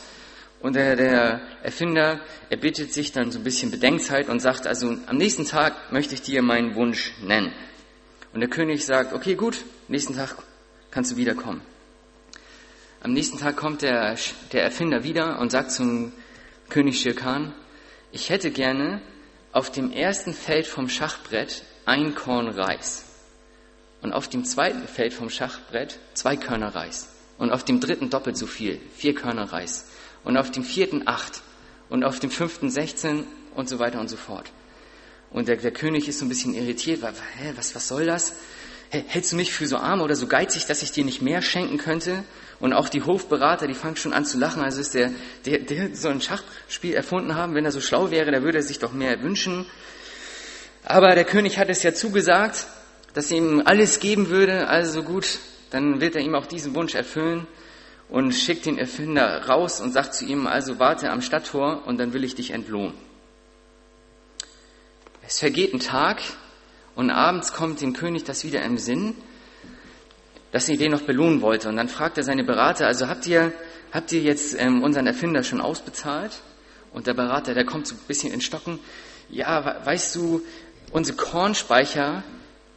Und 0.60 0.76
der, 0.76 0.94
der 0.94 1.40
Erfinder, 1.64 2.20
er 2.48 2.56
bittet 2.58 2.92
sich 2.92 3.10
dann 3.10 3.32
so 3.32 3.40
ein 3.40 3.44
bisschen 3.44 3.72
Bedenkzeit 3.72 4.28
und 4.28 4.38
sagt, 4.38 4.68
also 4.68 4.96
am 5.08 5.16
nächsten 5.16 5.46
Tag 5.46 5.90
möchte 5.90 6.14
ich 6.14 6.22
dir 6.22 6.42
meinen 6.42 6.76
Wunsch 6.76 7.12
nennen. 7.20 7.52
Und 8.32 8.38
der 8.38 8.48
König 8.48 8.86
sagt, 8.86 9.14
okay, 9.14 9.34
gut, 9.34 9.64
nächsten 9.88 10.14
Tag 10.14 10.36
kannst 10.92 11.10
du 11.10 11.16
wiederkommen. 11.16 11.60
Am 13.04 13.14
nächsten 13.14 13.36
Tag 13.36 13.56
kommt 13.56 13.82
der, 13.82 14.16
der 14.52 14.62
Erfinder 14.62 15.02
wieder 15.02 15.40
und 15.40 15.50
sagt 15.50 15.72
zum 15.72 16.12
König 16.68 17.00
Schirkan, 17.00 17.52
ich 18.12 18.30
hätte 18.30 18.52
gerne 18.52 19.02
auf 19.50 19.72
dem 19.72 19.90
ersten 19.90 20.32
Feld 20.32 20.68
vom 20.68 20.88
Schachbrett 20.88 21.64
ein 21.84 22.14
Korn 22.14 22.46
Reis 22.46 23.04
und 24.02 24.12
auf 24.12 24.28
dem 24.28 24.44
zweiten 24.44 24.86
Feld 24.86 25.14
vom 25.14 25.30
Schachbrett 25.30 25.98
zwei 26.14 26.36
Körner 26.36 26.76
Reis 26.76 27.08
und 27.38 27.50
auf 27.50 27.64
dem 27.64 27.80
dritten 27.80 28.08
doppelt 28.08 28.36
so 28.36 28.46
viel, 28.46 28.80
vier 28.94 29.16
Körner 29.16 29.52
Reis 29.52 29.88
und 30.22 30.36
auf 30.36 30.52
dem 30.52 30.62
vierten 30.62 31.08
acht 31.08 31.42
und 31.88 32.04
auf 32.04 32.20
dem 32.20 32.30
fünften 32.30 32.70
sechzehn 32.70 33.24
und 33.56 33.68
so 33.68 33.80
weiter 33.80 33.98
und 33.98 34.10
so 34.10 34.16
fort. 34.16 34.52
Und 35.32 35.48
der, 35.48 35.56
der 35.56 35.72
König 35.72 36.06
ist 36.06 36.20
so 36.20 36.24
ein 36.24 36.28
bisschen 36.28 36.54
irritiert, 36.54 37.02
weil, 37.02 37.14
hä, 37.38 37.52
was, 37.56 37.74
was 37.74 37.88
soll 37.88 38.06
das? 38.06 38.34
hältst 38.92 39.32
du 39.32 39.36
mich 39.36 39.52
für 39.52 39.66
so 39.66 39.78
arm 39.78 40.02
oder 40.02 40.14
so 40.14 40.26
geizig, 40.26 40.66
dass 40.66 40.82
ich 40.82 40.92
dir 40.92 41.04
nicht 41.04 41.22
mehr 41.22 41.40
schenken 41.40 41.78
könnte? 41.78 42.24
Und 42.62 42.72
auch 42.72 42.88
die 42.88 43.02
Hofberater, 43.02 43.66
die 43.66 43.74
fangen 43.74 43.96
schon 43.96 44.12
an 44.12 44.24
zu 44.24 44.38
lachen. 44.38 44.62
Also 44.62 44.80
ist 44.80 44.94
der, 44.94 45.10
der, 45.44 45.58
der 45.58 45.94
so 45.96 46.08
ein 46.08 46.20
Schachspiel 46.20 46.94
erfunden 46.94 47.34
haben, 47.34 47.54
wenn 47.54 47.64
er 47.64 47.72
so 47.72 47.80
schlau 47.80 48.10
wäre, 48.10 48.30
der 48.30 48.44
würde 48.44 48.58
er 48.58 48.62
sich 48.62 48.78
doch 48.78 48.92
mehr 48.92 49.20
wünschen. 49.20 49.66
Aber 50.84 51.14
der 51.14 51.24
König 51.24 51.58
hat 51.58 51.68
es 51.68 51.82
ja 51.82 51.92
zugesagt, 51.92 52.68
dass 53.14 53.30
er 53.30 53.38
ihm 53.38 53.62
alles 53.64 53.98
geben 53.98 54.30
würde. 54.30 54.68
Also 54.68 55.02
gut, 55.02 55.40
dann 55.70 56.00
wird 56.00 56.14
er 56.14 56.22
ihm 56.22 56.36
auch 56.36 56.46
diesen 56.46 56.74
Wunsch 56.74 56.94
erfüllen 56.94 57.48
und 58.08 58.32
schickt 58.32 58.64
den 58.64 58.78
Erfinder 58.78 59.44
raus 59.48 59.80
und 59.80 59.92
sagt 59.92 60.14
zu 60.14 60.24
ihm, 60.24 60.46
also 60.46 60.78
warte 60.78 61.10
am 61.10 61.20
Stadttor 61.20 61.82
und 61.86 61.98
dann 61.98 62.12
will 62.12 62.22
ich 62.22 62.36
dich 62.36 62.52
entlohnen. 62.52 62.94
Es 65.26 65.40
vergeht 65.40 65.74
ein 65.74 65.80
Tag 65.80 66.22
Und 66.94 67.10
abends 67.10 67.52
kommt 67.52 67.80
dem 67.80 67.94
König 67.94 68.24
das 68.24 68.44
wieder 68.44 68.62
im 68.62 68.76
Sinn, 68.78 69.14
dass 70.52 70.68
er 70.68 70.76
den 70.76 70.92
noch 70.92 71.02
belohnen 71.02 71.40
wollte. 71.40 71.68
Und 71.68 71.76
dann 71.76 71.88
fragt 71.88 72.18
er 72.18 72.24
seine 72.24 72.44
Berater, 72.44 72.86
also 72.86 73.08
habt 73.08 73.26
ihr, 73.26 73.52
habt 73.90 74.12
ihr 74.12 74.20
jetzt 74.20 74.54
ähm, 74.58 74.82
unseren 74.82 75.06
Erfinder 75.06 75.42
schon 75.42 75.60
ausbezahlt? 75.60 76.40
Und 76.92 77.06
der 77.06 77.14
Berater, 77.14 77.54
der 77.54 77.64
kommt 77.64 77.86
so 77.86 77.94
ein 77.94 78.00
bisschen 78.06 78.32
in 78.32 78.42
Stocken. 78.42 78.78
Ja, 79.30 79.80
weißt 79.84 80.14
du, 80.14 80.42
unsere 80.92 81.16
Kornspeicher, 81.16 82.22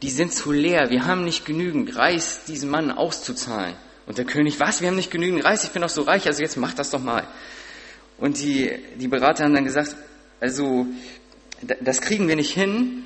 die 0.02 0.10
sind 0.10 0.32
zu 0.32 0.52
leer. 0.52 0.88
Wir 0.88 1.04
haben 1.04 1.24
nicht 1.24 1.44
genügend 1.44 1.94
Reis, 1.96 2.44
diesen 2.48 2.70
Mann 2.70 2.90
auszuzahlen. 2.90 3.74
Und 4.06 4.18
der 4.18 4.24
König, 4.24 4.58
was? 4.58 4.80
Wir 4.80 4.88
haben 4.88 4.96
nicht 4.96 5.10
genügend 5.10 5.44
Reis, 5.44 5.64
ich 5.64 5.70
bin 5.70 5.82
doch 5.82 5.90
so 5.90 6.02
reich, 6.02 6.26
also 6.26 6.42
jetzt 6.42 6.56
mach 6.56 6.72
das 6.72 6.90
doch 6.90 7.02
mal. 7.02 7.26
Und 8.18 8.40
die, 8.40 8.70
die 8.96 9.08
Berater 9.08 9.44
haben 9.44 9.54
dann 9.54 9.64
gesagt, 9.64 9.96
also, 10.40 10.86
das 11.80 12.00
kriegen 12.00 12.28
wir 12.28 12.36
nicht 12.36 12.52
hin. 12.52 13.04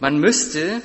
Man 0.00 0.18
müsste 0.18 0.80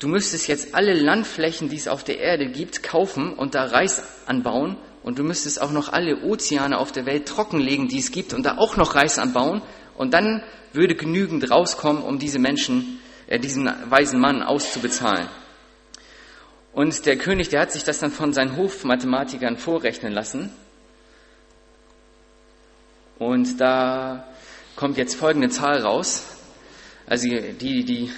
Du 0.00 0.08
müsstest 0.08 0.48
jetzt 0.48 0.74
alle 0.74 0.94
Landflächen, 0.94 1.68
die 1.68 1.76
es 1.76 1.86
auf 1.86 2.02
der 2.04 2.18
Erde 2.20 2.46
gibt, 2.48 2.82
kaufen 2.82 3.34
und 3.34 3.54
da 3.54 3.64
Reis 3.64 4.02
anbauen. 4.26 4.78
Und 5.02 5.18
du 5.18 5.22
müsstest 5.22 5.60
auch 5.60 5.70
noch 5.70 5.92
alle 5.92 6.22
Ozeane 6.22 6.78
auf 6.78 6.90
der 6.90 7.04
Welt 7.04 7.28
trockenlegen, 7.28 7.88
die 7.88 7.98
es 7.98 8.10
gibt, 8.10 8.32
und 8.32 8.44
da 8.44 8.56
auch 8.56 8.78
noch 8.78 8.94
Reis 8.94 9.18
anbauen. 9.18 9.60
Und 9.96 10.14
dann 10.14 10.42
würde 10.72 10.94
genügend 10.94 11.50
rauskommen, 11.50 12.02
um 12.02 12.18
diese 12.18 12.38
Menschen, 12.38 12.98
äh, 13.26 13.38
diesen 13.38 13.70
weisen 13.90 14.20
Mann 14.20 14.42
auszubezahlen. 14.42 15.28
Und 16.72 17.04
der 17.04 17.18
König, 17.18 17.50
der 17.50 17.60
hat 17.60 17.72
sich 17.72 17.84
das 17.84 17.98
dann 17.98 18.10
von 18.10 18.32
seinen 18.32 18.56
Hofmathematikern 18.56 19.58
vorrechnen 19.58 20.14
lassen. 20.14 20.50
Und 23.18 23.60
da 23.60 24.26
kommt 24.76 24.96
jetzt 24.96 25.14
folgende 25.14 25.50
Zahl 25.50 25.82
raus. 25.82 26.24
Also 27.06 27.28
die, 27.28 27.84
die 27.84 28.10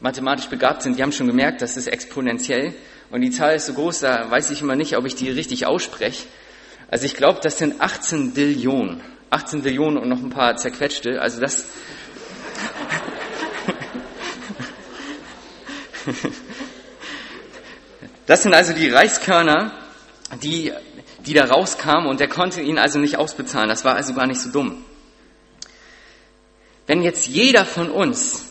mathematisch 0.00 0.46
begabt 0.46 0.82
sind, 0.82 0.98
die 0.98 1.02
haben 1.02 1.12
schon 1.12 1.26
gemerkt, 1.26 1.62
das 1.62 1.76
ist 1.76 1.86
exponentiell. 1.86 2.74
Und 3.10 3.20
die 3.20 3.30
Zahl 3.30 3.54
ist 3.54 3.66
so 3.66 3.74
groß, 3.74 4.00
da 4.00 4.30
weiß 4.30 4.50
ich 4.50 4.62
immer 4.62 4.76
nicht, 4.76 4.96
ob 4.96 5.06
ich 5.06 5.14
die 5.14 5.30
richtig 5.30 5.66
ausspreche. 5.66 6.26
Also 6.88 7.06
ich 7.06 7.14
glaube, 7.14 7.40
das 7.42 7.58
sind 7.58 7.80
18 7.80 8.32
Billionen. 8.32 9.00
18 9.30 9.62
Billionen 9.62 9.98
und 9.98 10.08
noch 10.08 10.22
ein 10.22 10.30
paar 10.30 10.56
zerquetschte. 10.56 11.20
Also 11.20 11.40
das. 11.40 11.66
Das 18.26 18.42
sind 18.42 18.54
also 18.54 18.72
die 18.72 18.90
Reiskörner, 18.90 19.70
die, 20.42 20.72
die 21.24 21.32
da 21.32 21.44
rauskamen 21.44 22.08
und 22.08 22.18
der 22.18 22.28
konnte 22.28 22.60
ihn 22.60 22.76
also 22.76 22.98
nicht 22.98 23.18
ausbezahlen. 23.18 23.68
Das 23.68 23.84
war 23.84 23.94
also 23.94 24.14
gar 24.14 24.26
nicht 24.26 24.40
so 24.40 24.50
dumm. 24.50 24.84
Wenn 26.88 27.02
jetzt 27.02 27.26
jeder 27.28 27.64
von 27.64 27.88
uns 27.88 28.45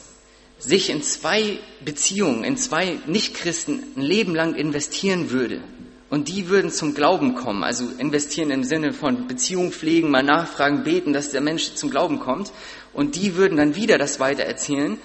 sich 0.66 0.90
in 0.90 1.04
zwei 1.04 1.60
Beziehungen, 1.84 2.44
in 2.44 2.58
zwei 2.58 2.98
Nichtchristen 3.06 3.84
ein 3.96 4.02
Leben 4.02 4.36
lang 4.36 4.56
investieren 4.56 5.30
würde. 5.30 5.62
Und 6.10 6.28
die 6.28 6.50
würden 6.50 6.72
zum 6.72 6.94
Glauben 6.94 7.36
kommen, 7.36 7.64
also 7.64 7.86
investieren 7.98 8.52
im 8.52 8.64
Sinne 8.64 8.94
von 8.94 9.28
Beziehung 9.28 9.72
pflegen, 9.72 10.10
mal 10.10 10.24
nachfragen, 10.24 10.84
beten, 10.84 11.14
dass 11.14 11.32
der 11.32 11.42
Mensch 11.42 11.74
zum 11.74 11.90
Glauben 11.90 12.20
kommt. 12.20 12.52
Und 12.94 13.16
die 13.16 13.36
würden 13.36 13.58
dann 13.58 13.76
wieder 13.76 13.98
das 13.98 14.20
weitererzählen, 14.20 14.98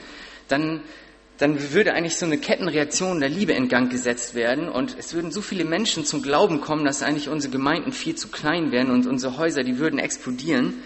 dann, 0.49 0.83
dann 1.39 1.73
würde 1.73 1.95
eigentlich 1.95 2.17
so 2.17 2.27
eine 2.27 2.39
Kettenreaktion 2.39 3.21
der 3.21 3.29
Liebe 3.29 3.53
in 3.53 3.69
Gang 3.69 3.91
gesetzt 3.91 4.35
werden. 4.35 4.69
Und 4.69 4.97
es 4.99 5.15
würden 5.15 5.33
so 5.33 5.41
viele 5.41 5.65
Menschen 5.65 6.05
zum 6.05 6.23
Glauben 6.23 6.61
kommen, 6.61 6.85
dass 6.85 7.03
eigentlich 7.03 7.29
unsere 7.29 7.53
Gemeinden 7.53 7.93
viel 7.93 8.15
zu 8.15 8.29
klein 8.29 8.71
wären 8.71 8.91
und 8.91 9.07
unsere 9.07 9.37
Häuser, 9.37 9.63
die 9.63 9.79
würden 9.79 9.99
explodieren. 9.99 10.83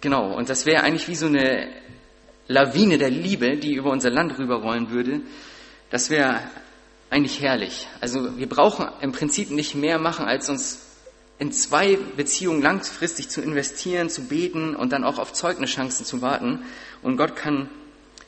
Genau, 0.00 0.34
und 0.34 0.48
das 0.48 0.66
wäre 0.66 0.82
eigentlich 0.82 1.08
wie 1.08 1.14
so 1.14 1.26
eine 1.26 1.68
Lawine 2.50 2.98
der 2.98 3.10
Liebe, 3.10 3.56
die 3.56 3.74
über 3.74 3.90
unser 3.92 4.10
Land 4.10 4.36
rüberrollen 4.36 4.90
würde, 4.90 5.20
das 5.90 6.10
wäre 6.10 6.40
eigentlich 7.08 7.40
herrlich. 7.40 7.86
Also 8.00 8.38
wir 8.38 8.48
brauchen 8.48 8.88
im 9.00 9.12
Prinzip 9.12 9.52
nicht 9.52 9.76
mehr 9.76 10.00
machen, 10.00 10.26
als 10.26 10.48
uns 10.48 10.80
in 11.38 11.52
zwei 11.52 11.96
Beziehungen 12.16 12.60
langfristig 12.60 13.28
zu 13.28 13.40
investieren, 13.40 14.10
zu 14.10 14.24
beten 14.24 14.74
und 14.74 14.90
dann 14.90 15.04
auch 15.04 15.20
auf 15.20 15.32
Zeugnischancen 15.32 16.04
zu 16.04 16.22
warten. 16.22 16.64
Und 17.02 17.16
Gott 17.16 17.36
kann 17.36 17.70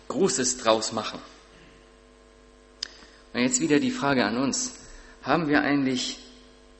Großes 0.07 0.59
draus 0.59 0.93
machen. 0.93 1.19
Und 3.33 3.41
jetzt 3.41 3.61
wieder 3.61 3.81
die 3.81 3.91
Frage 3.91 4.25
an 4.25 4.37
uns. 4.37 4.77
Haben 5.25 5.49
wir 5.49 5.63
eigentlich 5.63 6.21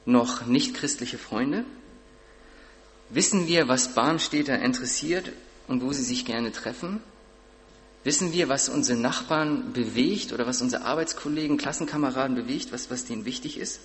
noch 0.05 0.45
nicht 0.45 0.75
christliche 0.75 1.17
Freunde? 1.17 1.65
Wissen 3.09 3.47
wir, 3.47 3.67
was 3.67 3.93
Bahnstädter 3.95 4.59
interessiert 4.59 5.33
und 5.67 5.81
wo 5.81 5.91
sie 5.91 6.03
sich 6.03 6.25
gerne 6.25 6.53
treffen? 6.53 7.01
Wissen 8.03 8.33
wir, 8.33 8.49
was 8.49 8.67
unsere 8.67 8.99
Nachbarn 8.99 9.71
bewegt 9.71 10.33
oder 10.33 10.45
was 10.45 10.61
unsere 10.61 10.83
Arbeitskollegen, 10.83 11.57
Klassenkameraden 11.57 12.35
bewegt, 12.35 12.73
was, 12.73 12.91
was 12.91 13.05
denen 13.05 13.25
wichtig 13.25 13.57
ist? 13.57 13.79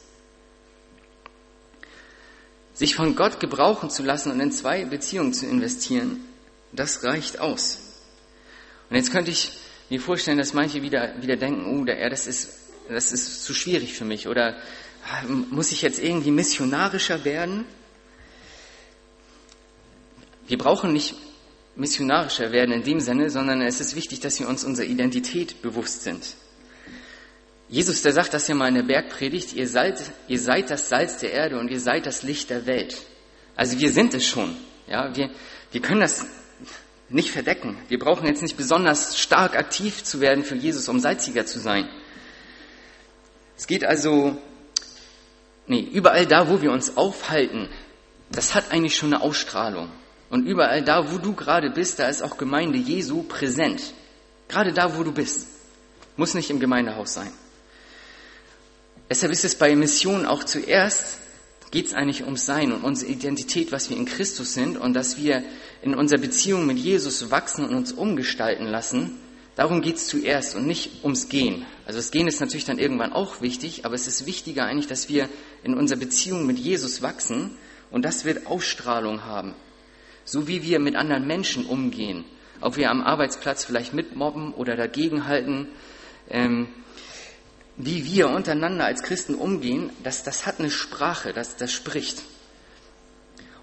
Sich 2.75 2.97
von 2.97 3.15
Gott 3.15 3.39
gebrauchen 3.39 3.91
zu 3.91 4.03
lassen 4.03 4.33
und 4.33 4.41
in 4.41 4.53
zwei 4.53 4.85
Beziehungen 4.85 5.33
zu 5.33 5.47
investieren, 5.47 6.21
das 6.73 7.05
reicht 7.05 7.39
aus. 7.39 7.79
Und 8.91 8.97
jetzt 8.97 9.13
könnte 9.13 9.31
ich 9.31 9.53
mir 9.89 10.01
vorstellen, 10.01 10.39
dass 10.39 10.53
manche 10.53 10.83
wieder, 10.83 11.21
wieder 11.23 11.37
denken, 11.37 11.81
oh, 11.81 11.85
das 11.85 12.27
ist, 12.27 12.51
das 12.89 13.13
ist 13.13 13.45
zu 13.45 13.55
schwierig 13.55 13.95
für 13.95 14.05
mich 14.05 14.27
oder 14.27 14.57
ah, 15.07 15.23
muss 15.27 15.71
ich 15.71 15.83
jetzt 15.83 15.99
irgendwie 15.99 16.31
missionarischer 16.31 17.25
werden? 17.25 17.65
Wir 20.49 20.59
brauchen 20.59 20.93
nicht 20.93 21.15
missionarischer 21.79 22.51
werden 22.53 22.73
in 22.73 22.83
dem 22.83 23.01
Sinne, 23.01 23.31
sondern 23.31 23.62
es 23.62 23.81
ist 23.81 23.95
wichtig, 23.95 24.21
dass 24.21 24.38
wir 24.41 24.49
uns 24.49 24.64
unserer 24.64 24.87
Identität 24.87 25.62
bewusst 25.62 26.03
sind. 26.03 26.35
Jesus, 27.69 28.03
der 28.03 28.12
sagt 28.12 28.35
das 28.35 28.49
ja 28.49 28.55
mal 28.55 28.69
in 28.69 28.75
der 28.75 28.83
Bergpredigt, 28.83 29.53
ihr 29.53 29.69
seid, 29.69 30.01
ihr 30.27 30.41
seid 30.41 30.71
das 30.71 30.88
Salz 30.88 31.19
der 31.19 31.33
Erde 31.33 31.59
und 31.59 31.71
ihr 31.71 31.81
seid 31.81 32.07
das 32.07 32.23
Licht 32.23 32.51
der 32.51 32.67
Welt. 32.67 32.97
Also 33.55 33.79
wir 33.79 33.93
sind 33.93 34.14
es 34.14 34.27
schon. 34.27 34.57
Ja, 34.87 35.14
wir, 35.14 35.31
wir 35.71 35.83
können 35.83 36.01
das 36.01 36.27
nicht 37.09 37.31
verdecken. 37.31 37.79
Wir 37.88 37.99
brauchen 37.99 38.27
jetzt 38.27 38.43
nicht 38.43 38.57
besonders 38.57 39.19
stark 39.19 39.57
aktiv 39.57 40.03
zu 40.03 40.21
werden 40.21 40.45
für 40.45 40.57
Jesus, 40.57 40.88
um 40.88 40.99
salziger 40.99 41.47
zu 41.47 41.59
sein. 41.59 41.88
Es 43.57 43.67
geht 43.67 43.85
also, 43.85 44.41
nee, 45.67 45.81
überall 45.81 46.27
da, 46.27 46.49
wo 46.49 46.62
wir 46.62 46.73
uns 46.73 46.97
aufhalten, 46.97 47.69
das 48.31 48.55
hat 48.55 48.73
eigentlich 48.73 48.97
schon 48.97 49.12
eine 49.12 49.23
Ausstrahlung. 49.23 49.91
Und 50.31 50.47
überall 50.47 50.83
da, 50.83 51.11
wo 51.11 51.19
du 51.19 51.33
gerade 51.33 51.71
bist, 51.71 51.99
da 51.99 52.09
ist 52.09 52.23
auch 52.23 52.37
Gemeinde 52.37 52.79
Jesu 52.79 53.23
präsent. 53.23 53.95
Gerade 54.49 54.73
da, 54.73 54.97
wo 54.97 55.03
du 55.03 55.12
bist. 55.12 55.47
Muss 56.17 56.35
nicht 56.35 56.51
im 56.51 56.61
Gemeindehaus 56.61 57.14
sein. 57.14 57.33
Deshalb 59.09 59.33
ist 59.33 59.45
es 59.45 59.55
bei 59.55 59.75
Missionen 59.75 60.27
auch 60.27 60.45
zuerst, 60.45 61.19
geht 61.71 61.87
es 61.87 61.95
eigentlich 61.95 62.25
ums 62.25 62.45
Sein 62.45 62.73
und 62.73 62.83
unsere 62.83 63.11
Identität, 63.11 63.73
was 63.73 63.88
wir 63.88 63.97
in 63.97 64.05
Christus 64.05 64.53
sind 64.53 64.77
und 64.77 64.95
dass 64.95 65.17
wir 65.17 65.43
in 65.83 65.95
unserer 65.95 66.21
Beziehung 66.21 66.67
mit 66.67 66.79
Jesus 66.79 67.31
wachsen 67.31 67.64
und 67.64 67.75
uns 67.75 67.93
umgestalten 67.93 68.67
lassen. 68.67 69.19
Darum 69.55 69.81
geht 69.81 69.97
es 69.97 70.07
zuerst 70.07 70.57
und 70.57 70.67
nicht 70.67 71.05
ums 71.05 71.29
Gehen. 71.29 71.64
Also 71.87 71.99
das 71.99 72.11
Gehen 72.11 72.29
ist 72.29 72.41
natürlich 72.41 72.64
dann 72.64 72.79
irgendwann 72.79 73.12
auch 73.12 73.41
wichtig, 73.41 73.85
aber 73.85 73.95
es 73.95 74.07
ist 74.07 74.27
wichtiger 74.27 74.64
eigentlich, 74.64 74.87
dass 74.87 75.09
wir 75.09 75.29
in 75.62 75.75
unserer 75.75 75.99
Beziehung 75.99 76.47
mit 76.47 76.59
Jesus 76.59 77.03
wachsen 77.03 77.57
und 77.91 78.05
das 78.05 78.25
wird 78.25 78.47
Ausstrahlung 78.47 79.25
haben 79.25 79.55
so 80.29 80.47
wie 80.47 80.62
wir 80.62 80.79
mit 80.79 80.95
anderen 80.95 81.27
Menschen 81.27 81.64
umgehen, 81.64 82.25
ob 82.61 82.77
wir 82.77 82.91
am 82.91 83.01
Arbeitsplatz 83.01 83.64
vielleicht 83.64 83.95
mitmobben 83.95 84.53
oder 84.53 84.77
dagegenhalten, 84.77 85.69
ähm, 86.29 86.69
wie 87.77 88.05
wir 88.05 88.29
untereinander 88.29 88.85
als 88.85 89.03
Christen 89.03 89.35
umgehen, 89.35 89.91
das, 90.03 90.25
das 90.25 90.45
hat 90.45 90.59
eine 90.59 90.71
Sprache, 90.71 91.33
das, 91.33 91.57
das 91.57 91.73
spricht. 91.73 92.23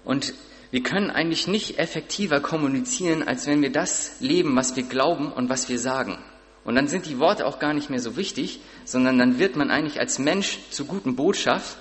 Und 0.04 0.34
wir 0.72 0.82
können 0.82 1.10
eigentlich 1.10 1.46
nicht 1.46 1.78
effektiver 1.78 2.40
kommunizieren, 2.40 3.22
als 3.22 3.46
wenn 3.46 3.62
wir 3.62 3.70
das 3.70 4.16
leben, 4.18 4.56
was 4.56 4.74
wir 4.74 4.82
glauben 4.82 5.30
und 5.30 5.48
was 5.48 5.68
wir 5.68 5.78
sagen. 5.78 6.18
Und 6.64 6.74
dann 6.74 6.88
sind 6.88 7.06
die 7.06 7.20
Worte 7.20 7.46
auch 7.46 7.60
gar 7.60 7.74
nicht 7.74 7.90
mehr 7.90 8.00
so 8.00 8.16
wichtig, 8.16 8.58
sondern 8.84 9.18
dann 9.18 9.38
wird 9.38 9.54
man 9.54 9.70
eigentlich 9.70 10.00
als 10.00 10.18
Mensch 10.18 10.58
zur 10.70 10.86
guten 10.86 11.14
Botschaft 11.14 11.76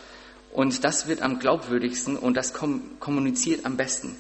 und 0.54 0.84
das 0.84 1.08
wird 1.08 1.24
am 1.24 1.40
glaubwürdigsten 1.40 2.18
und 2.18 2.38
das 2.38 2.54
kommuniziert 2.54 3.66
am 3.66 3.78
besten. 3.78 4.16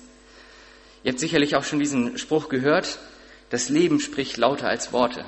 Ihr 1.05 1.11
habt 1.11 1.19
sicherlich 1.19 1.55
auch 1.55 1.63
schon 1.63 1.77
diesen 1.77 2.17
Spruch 2.17 2.49
gehört, 2.49 2.97
das 3.51 3.69
Leben 3.69 3.99
spricht 3.99 4.37
lauter 4.37 4.67
als 4.67 4.91
Worte. 4.91 5.23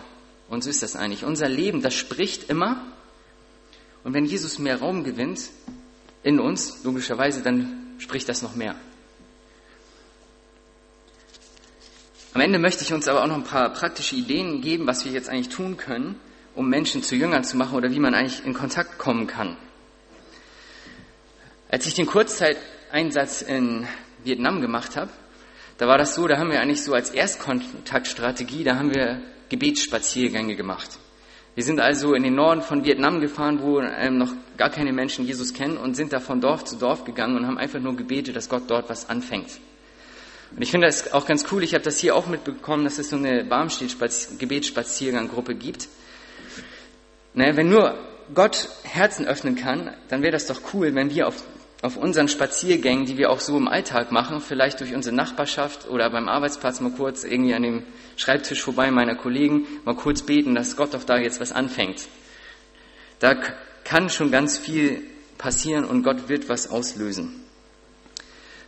Und 0.50 0.63
so 0.63 0.72
ist 0.72 0.82
das 0.82 0.96
eigentlich. 0.96 1.24
Unser 1.24 1.48
Leben, 1.48 1.84
das 1.84 1.94
spricht 1.94 2.50
immer. 2.50 2.84
Und 4.04 4.16
wenn 4.16 4.26
Jesus 4.26 4.58
mehr 4.58 4.80
Raum 4.80 5.04
gewinnt 5.04 5.52
in 6.24 6.40
uns, 6.40 6.84
logischerweise, 6.84 7.44
dann 7.44 7.94
spricht 8.00 8.28
das 8.28 8.42
noch 8.42 8.56
mehr. 8.56 8.74
Am 12.34 12.42
Ende 12.42 12.58
möchte 12.58 12.84
ich 12.84 12.92
uns 12.92 13.08
aber 13.08 13.22
auch 13.22 13.28
noch 13.28 13.36
ein 13.36 13.44
paar 13.44 13.72
praktische 13.72 14.16
Ideen 14.16 14.62
geben, 14.62 14.88
was 14.88 15.06
wir 15.06 15.12
jetzt 15.12 15.30
eigentlich 15.30 15.50
tun 15.50 15.78
können, 15.78 16.16
um 16.56 16.68
Menschen 16.70 17.04
zu 17.04 17.16
Jüngern 17.16 17.44
zu 17.44 17.56
machen 17.56 17.78
oder 17.78 17.92
wie 17.92 18.00
man 18.00 18.16
eigentlich 18.16 18.44
in 18.44 18.56
Kontakt 18.56 18.98
kommen 18.98 19.28
kann. 19.28 19.56
Als 21.70 21.86
ich 21.86 21.94
den 21.94 22.08
Kurzzeiteinsatz 22.08 23.44
in 23.44 23.88
Vietnam 24.24 24.60
gemacht 24.60 24.96
habe, 24.96 25.12
da 25.78 25.88
war 25.88 25.98
das 25.98 26.16
so, 26.16 26.28
da 26.28 26.38
haben 26.38 26.52
wir 26.52 26.60
eigentlich 26.60 26.84
so 26.84 26.94
als 26.94 27.12
Erstkontaktstrategie, 27.12 28.63
da 28.63 28.78
haben 28.78 28.94
wir 28.94 29.22
Gebetsspaziergänge 29.50 30.56
gemacht. 30.56 31.00
Wir 31.56 31.63
sind 31.63 31.80
also 31.80 32.13
in 32.13 32.24
den 32.24 32.36
Norden 32.36 32.62
von 32.62 32.84
Vietnam 32.84 33.20
gefahren, 33.20 33.62
wo 33.62 33.80
ähm, 33.80 34.20
noch 34.20 34.32
gar 34.58 34.70
keine 34.70 34.94
Menschen 34.94 35.26
Jesus 35.26 35.56
kennen 35.56 35.78
und 35.78 35.96
sind 35.96 36.13
da 36.13 36.20
von 36.20 36.40
Dorf 36.40 36.66
zu 36.66 36.76
Dorf 36.76 37.04
gegangen 37.04 37.36
und 37.36 37.48
haben 37.48 37.58
einfach 37.58 37.80
nur 37.80 37.96
gebetet, 37.96 38.36
dass 38.36 38.48
Gott 38.48 38.66
dort 38.68 38.90
was 38.90 39.10
anfängt. 39.10 39.60
Und 40.56 40.62
ich 40.62 40.70
finde 40.72 40.88
das 40.88 41.12
auch 41.13 41.26
ganz 41.26 41.46
cool, 41.52 41.63
ich 41.63 41.74
habe 41.74 41.84
das 41.84 41.98
hier 41.98 42.16
auch 42.16 42.28
mitbekommen, 42.28 42.84
dass 42.84 43.00
es 43.00 43.10
so 43.10 43.16
eine 43.16 43.44
Barmstedt-Gebetsspazierganggruppe 43.44 45.56
gibt. 45.56 45.88
Naja, 47.34 47.56
wenn 47.56 47.70
nur 47.70 47.98
Gott 48.34 48.70
Herzen 48.84 49.26
öffnen 49.26 49.56
kann, 49.56 49.96
dann 50.10 50.22
wäre 50.22 50.34
das 50.34 50.48
doch 50.48 50.60
cool, 50.74 50.94
wenn 50.96 51.10
wir 51.10 51.28
auf 51.28 51.44
auf 51.82 51.96
unseren 51.96 52.28
Spaziergängen, 52.28 53.06
die 53.06 53.18
wir 53.18 53.30
auch 53.30 53.40
so 53.40 53.56
im 53.56 53.68
Alltag 53.68 54.12
machen, 54.12 54.42
vielleicht 54.42 54.80
durch 54.80 54.96
unsere 54.96 55.16
Nachbarschaft 55.16 55.88
oder 55.88 56.10
beim 56.10 56.28
Arbeitsplatz 56.28 56.82
mal 56.82 56.92
kurz 56.92 57.24
irgendwie 57.24 57.54
an 57.54 57.62
dem 57.62 57.84
Schreibtisch 58.16 58.63
vorbei 58.63 58.90
meiner 58.90 59.16
Kollegen, 59.16 59.68
mal 59.86 59.96
kurz 59.96 60.24
beten, 60.24 60.56
dass 60.56 60.76
Gott 60.76 60.94
doch 60.94 61.04
da 61.04 61.18
jetzt 61.18 61.40
was 61.40 61.52
anfängt. 61.52 62.08
Da 63.20 63.36
kann 63.84 64.10
schon 64.10 64.32
ganz 64.32 64.58
viel 64.58 65.04
passieren 65.38 65.86
und 65.86 66.04
Gott 66.04 66.30
wird 66.30 66.50
was 66.50 66.70
auslösen. 66.70 67.44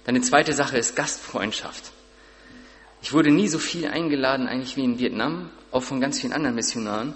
Dann 0.06 0.16
die 0.16 0.22
zweite 0.22 0.54
Sache 0.54 0.78
ist 0.78 0.96
Gastfreundschaft. 0.96 1.92
Ich 3.02 3.14
wurde 3.14 3.32
nie 3.32 3.48
so 3.48 3.60
viel 3.60 3.88
eingeladen 3.88 4.48
eigentlich 4.48 4.76
wie 4.78 4.84
in 4.84 5.00
Vietnam, 5.00 5.50
auch 5.72 5.84
von 5.84 6.02
ganz 6.02 6.20
vielen 6.20 6.34
anderen 6.34 6.56
Missionaren. 6.56 7.16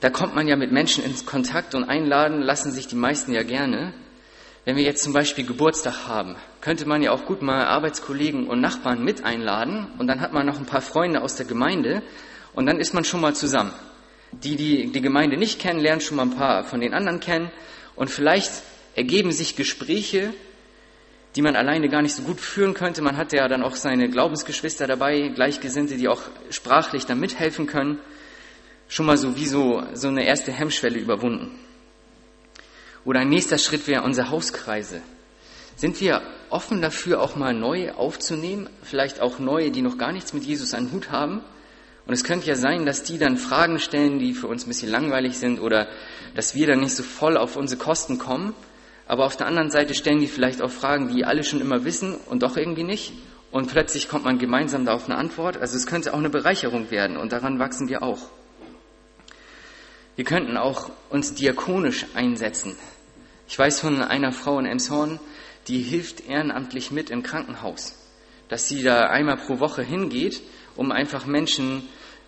Da 0.00 0.10
kommt 0.10 0.34
man 0.34 0.48
ja 0.48 0.56
mit 0.56 0.72
Menschen 0.72 1.04
ins 1.04 1.26
Kontakt 1.26 1.74
und 1.74 1.84
einladen 1.84 2.40
lassen 2.40 2.72
sich 2.72 2.86
die 2.86 2.96
meisten 2.96 3.32
ja 3.32 3.42
gerne. 3.42 3.92
Wenn 4.70 4.76
wir 4.76 4.84
jetzt 4.84 5.02
zum 5.02 5.12
Beispiel 5.12 5.44
Geburtstag 5.44 6.06
haben, 6.06 6.36
könnte 6.60 6.86
man 6.86 7.02
ja 7.02 7.10
auch 7.10 7.24
gut 7.24 7.42
mal 7.42 7.64
Arbeitskollegen 7.64 8.46
und 8.46 8.60
Nachbarn 8.60 9.02
mit 9.02 9.24
einladen 9.24 9.88
und 9.98 10.06
dann 10.06 10.20
hat 10.20 10.32
man 10.32 10.46
noch 10.46 10.60
ein 10.60 10.64
paar 10.64 10.80
Freunde 10.80 11.22
aus 11.22 11.34
der 11.34 11.44
Gemeinde 11.44 12.04
und 12.54 12.66
dann 12.66 12.78
ist 12.78 12.94
man 12.94 13.02
schon 13.02 13.20
mal 13.20 13.34
zusammen. 13.34 13.72
Die, 14.30 14.54
die 14.54 14.92
die 14.92 15.00
Gemeinde 15.00 15.36
nicht 15.36 15.58
kennen, 15.58 15.80
lernen 15.80 16.00
schon 16.00 16.18
mal 16.18 16.22
ein 16.22 16.36
paar 16.36 16.62
von 16.62 16.80
den 16.80 16.94
anderen 16.94 17.18
kennen 17.18 17.50
und 17.96 18.12
vielleicht 18.12 18.62
ergeben 18.94 19.32
sich 19.32 19.56
Gespräche, 19.56 20.32
die 21.34 21.42
man 21.42 21.56
alleine 21.56 21.88
gar 21.88 22.02
nicht 22.02 22.14
so 22.14 22.22
gut 22.22 22.40
führen 22.40 22.72
könnte. 22.72 23.02
Man 23.02 23.16
hat 23.16 23.32
ja 23.32 23.48
dann 23.48 23.64
auch 23.64 23.74
seine 23.74 24.08
Glaubensgeschwister 24.08 24.86
dabei, 24.86 25.32
Gleichgesinnte, 25.34 25.96
die 25.96 26.06
auch 26.06 26.22
sprachlich 26.50 27.06
dann 27.06 27.18
mithelfen 27.18 27.66
können. 27.66 27.98
Schon 28.86 29.06
mal 29.06 29.18
so 29.18 29.34
wie 29.34 29.46
so, 29.46 29.82
so 29.94 30.06
eine 30.06 30.24
erste 30.24 30.52
Hemmschwelle 30.52 31.00
überwunden. 31.00 31.58
Oder 33.04 33.20
ein 33.20 33.28
nächster 33.28 33.58
Schritt 33.58 33.86
wäre 33.86 34.02
unsere 34.02 34.30
Hauskreise. 34.30 35.00
Sind 35.76 36.00
wir 36.00 36.20
offen 36.50 36.82
dafür, 36.82 37.22
auch 37.22 37.36
mal 37.36 37.54
neue 37.54 37.96
aufzunehmen? 37.96 38.68
Vielleicht 38.82 39.20
auch 39.20 39.38
neue, 39.38 39.70
die 39.70 39.82
noch 39.82 39.96
gar 39.96 40.12
nichts 40.12 40.34
mit 40.34 40.44
Jesus 40.44 40.74
an 40.74 40.92
Hut 40.92 41.10
haben? 41.10 41.40
Und 42.06 42.14
es 42.14 42.24
könnte 42.24 42.46
ja 42.46 42.56
sein, 42.56 42.86
dass 42.86 43.02
die 43.02 43.18
dann 43.18 43.36
Fragen 43.36 43.78
stellen, 43.78 44.18
die 44.18 44.34
für 44.34 44.46
uns 44.46 44.66
ein 44.66 44.68
bisschen 44.68 44.90
langweilig 44.90 45.38
sind 45.38 45.60
oder 45.60 45.88
dass 46.34 46.54
wir 46.54 46.66
dann 46.66 46.80
nicht 46.80 46.94
so 46.94 47.02
voll 47.02 47.36
auf 47.36 47.56
unsere 47.56 47.80
Kosten 47.80 48.18
kommen. 48.18 48.52
Aber 49.06 49.24
auf 49.26 49.36
der 49.36 49.46
anderen 49.46 49.70
Seite 49.70 49.94
stellen 49.94 50.20
die 50.20 50.26
vielleicht 50.26 50.60
auch 50.60 50.70
Fragen, 50.70 51.14
die 51.14 51.24
alle 51.24 51.44
schon 51.44 51.60
immer 51.60 51.84
wissen 51.84 52.16
und 52.26 52.42
doch 52.42 52.56
irgendwie 52.56 52.84
nicht. 52.84 53.12
Und 53.50 53.70
plötzlich 53.70 54.08
kommt 54.08 54.24
man 54.24 54.38
gemeinsam 54.38 54.84
da 54.84 54.92
auf 54.92 55.06
eine 55.06 55.16
Antwort. 55.16 55.56
Also 55.56 55.76
es 55.76 55.86
könnte 55.86 56.12
auch 56.12 56.18
eine 56.18 56.30
Bereicherung 56.30 56.90
werden 56.90 57.16
und 57.16 57.32
daran 57.32 57.58
wachsen 57.58 57.88
wir 57.88 58.02
auch. 58.02 58.28
Wir 60.16 60.24
könnten 60.24 60.56
auch 60.56 60.90
uns 61.08 61.34
diakonisch 61.34 62.06
einsetzen. 62.14 62.76
Ich 63.48 63.58
weiß 63.58 63.80
von 63.80 64.02
einer 64.02 64.32
Frau 64.32 64.58
in 64.58 64.66
Emshorn, 64.66 65.18
die 65.68 65.82
hilft 65.82 66.28
ehrenamtlich 66.28 66.90
mit 66.90 67.10
im 67.10 67.22
Krankenhaus, 67.22 67.94
dass 68.48 68.68
sie 68.68 68.82
da 68.82 69.08
einmal 69.08 69.36
pro 69.36 69.60
Woche 69.60 69.82
hingeht, 69.82 70.42
um 70.76 70.92
einfach 70.92 71.26
Menschen, 71.26 71.82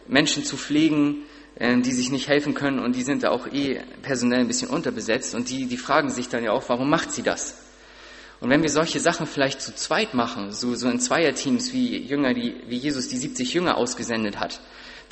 Menschen 0.06 0.44
zu 0.44 0.56
pflegen, 0.56 1.24
äh, 1.56 1.80
die 1.80 1.92
sich 1.92 2.10
nicht 2.10 2.28
helfen 2.28 2.54
können 2.54 2.78
und 2.78 2.96
die 2.96 3.02
sind 3.02 3.22
da 3.22 3.30
auch 3.30 3.46
eh 3.46 3.80
personell 4.02 4.40
ein 4.40 4.48
bisschen 4.48 4.68
unterbesetzt 4.68 5.34
und 5.34 5.50
die, 5.50 5.66
die 5.66 5.76
fragen 5.76 6.10
sich 6.10 6.28
dann 6.28 6.44
ja 6.44 6.52
auch, 6.52 6.68
warum 6.68 6.88
macht 6.88 7.12
sie 7.12 7.22
das? 7.22 7.58
Und 8.40 8.50
wenn 8.50 8.62
wir 8.62 8.70
solche 8.70 8.98
Sachen 8.98 9.26
vielleicht 9.26 9.60
zu 9.60 9.72
zweit 9.74 10.14
machen, 10.14 10.50
so, 10.50 10.74
so 10.74 10.88
in 10.88 10.98
Zweierteams 10.98 11.72
wie 11.72 11.98
Jünger, 11.98 12.34
die, 12.34 12.56
wie 12.66 12.76
Jesus 12.76 13.06
die 13.06 13.16
70 13.16 13.54
Jünger 13.54 13.76
ausgesendet 13.76 14.40
hat, 14.40 14.60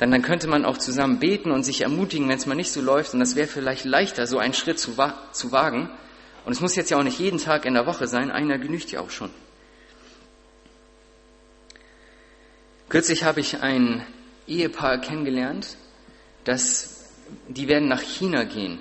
dann, 0.01 0.09
dann 0.09 0.23
könnte 0.23 0.47
man 0.47 0.65
auch 0.65 0.79
zusammen 0.79 1.19
beten 1.19 1.51
und 1.51 1.63
sich 1.63 1.81
ermutigen, 1.81 2.27
wenn 2.27 2.35
es 2.39 2.47
mal 2.47 2.55
nicht 2.55 2.71
so 2.71 2.81
läuft. 2.81 3.13
Und 3.13 3.19
das 3.19 3.35
wäre 3.35 3.47
vielleicht 3.47 3.85
leichter, 3.85 4.25
so 4.25 4.39
einen 4.39 4.55
Schritt 4.55 4.79
zu, 4.79 4.97
wa 4.97 5.13
zu 5.31 5.51
wagen. 5.51 5.91
Und 6.43 6.53
es 6.53 6.59
muss 6.59 6.75
jetzt 6.75 6.89
ja 6.89 6.97
auch 6.97 7.03
nicht 7.03 7.19
jeden 7.19 7.37
Tag 7.37 7.65
in 7.65 7.75
der 7.75 7.85
Woche 7.85 8.07
sein, 8.07 8.31
einer 8.31 8.57
genügt 8.57 8.89
ja 8.89 8.99
auch 8.99 9.11
schon. 9.11 9.29
Kürzlich 12.89 13.25
habe 13.25 13.41
ich 13.41 13.61
ein 13.61 14.03
Ehepaar 14.47 14.97
kennengelernt, 14.97 15.77
das, 16.45 17.05
die 17.47 17.67
werden 17.67 17.87
nach 17.87 18.01
China 18.01 18.43
gehen 18.45 18.79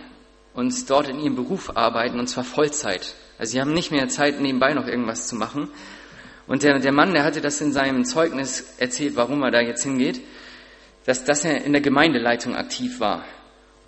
und 0.55 0.89
dort 0.89 1.07
in 1.07 1.21
ihrem 1.21 1.37
Beruf 1.37 1.77
arbeiten, 1.77 2.19
und 2.19 2.29
zwar 2.29 2.45
Vollzeit. 2.45 3.15
Also 3.37 3.53
sie 3.53 3.61
haben 3.61 3.75
nicht 3.75 3.91
mehr 3.91 4.09
Zeit, 4.09 4.41
nebenbei 4.41 4.73
noch 4.73 4.87
irgendwas 4.87 5.29
zu 5.29 5.37
machen. 5.37 5.69
Und 6.47 6.63
der, 6.63 6.79
der 6.79 6.93
Mann, 6.93 7.13
der 7.13 7.25
hatte 7.25 7.43
das 7.43 7.61
in 7.61 7.75
seinem 7.75 8.07
Zeugnis 8.07 8.73
erzählt, 8.79 9.17
warum 9.17 9.43
er 9.43 9.51
da 9.51 9.61
jetzt 9.61 9.83
hingeht 9.83 10.23
dass, 11.07 11.25
dass 11.25 11.45
er 11.45 11.65
in 11.65 11.73
der 11.73 11.83
Gemeindeleitung 11.83 12.55
aktiv 12.55 13.01
war. 13.01 13.25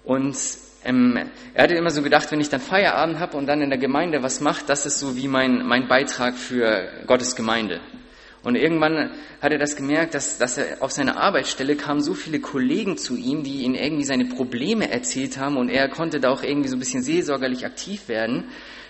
Und 0.04 0.36
ähm, 0.84 1.30
er 1.54 1.64
hatte 1.64 1.74
immer 1.74 1.90
so 1.90 2.02
gedacht, 2.02 2.30
wenn 2.32 2.40
ich 2.40 2.48
dann 2.48 2.60
Feierabend 2.60 3.20
habe 3.20 3.36
und 3.36 3.46
dann 3.46 3.60
in 3.62 3.70
der 3.70 3.78
Gemeinde 3.78 4.22
was 4.22 4.40
mache, 4.40 4.64
das 4.66 4.86
ist 4.86 4.98
so 4.98 5.16
wie 5.16 5.28
mein, 5.28 5.66
mein 5.66 5.88
Beitrag 5.88 6.34
für 6.36 6.88
Gottes 7.06 7.36
Gemeinde. 7.36 7.80
Und 8.42 8.56
irgendwann 8.56 9.12
hat 9.40 9.52
er 9.52 9.58
das 9.58 9.76
gemerkt, 9.76 10.14
dass, 10.14 10.38
dass 10.38 10.58
er 10.58 10.82
auf 10.82 10.90
seiner 10.90 11.16
Arbeitsstelle 11.16 11.76
kamen 11.76 12.00
so 12.00 12.14
viele 12.14 12.40
Kollegen 12.40 12.96
zu 12.96 13.16
ihm, 13.16 13.44
die 13.44 13.62
ihm 13.62 13.74
irgendwie 13.74 14.02
seine 14.02 14.24
Probleme 14.24 14.90
erzählt 14.90 15.38
haben 15.38 15.56
und 15.56 15.68
er 15.68 15.88
konnte 15.88 16.18
da 16.18 16.30
auch 16.30 16.42
irgendwie 16.42 16.68
so 16.68 16.74
ein 16.74 16.80
bisschen 16.80 17.02
seelsorgerlich 17.02 17.64
aktiv 17.64 18.08
werden 18.08 18.46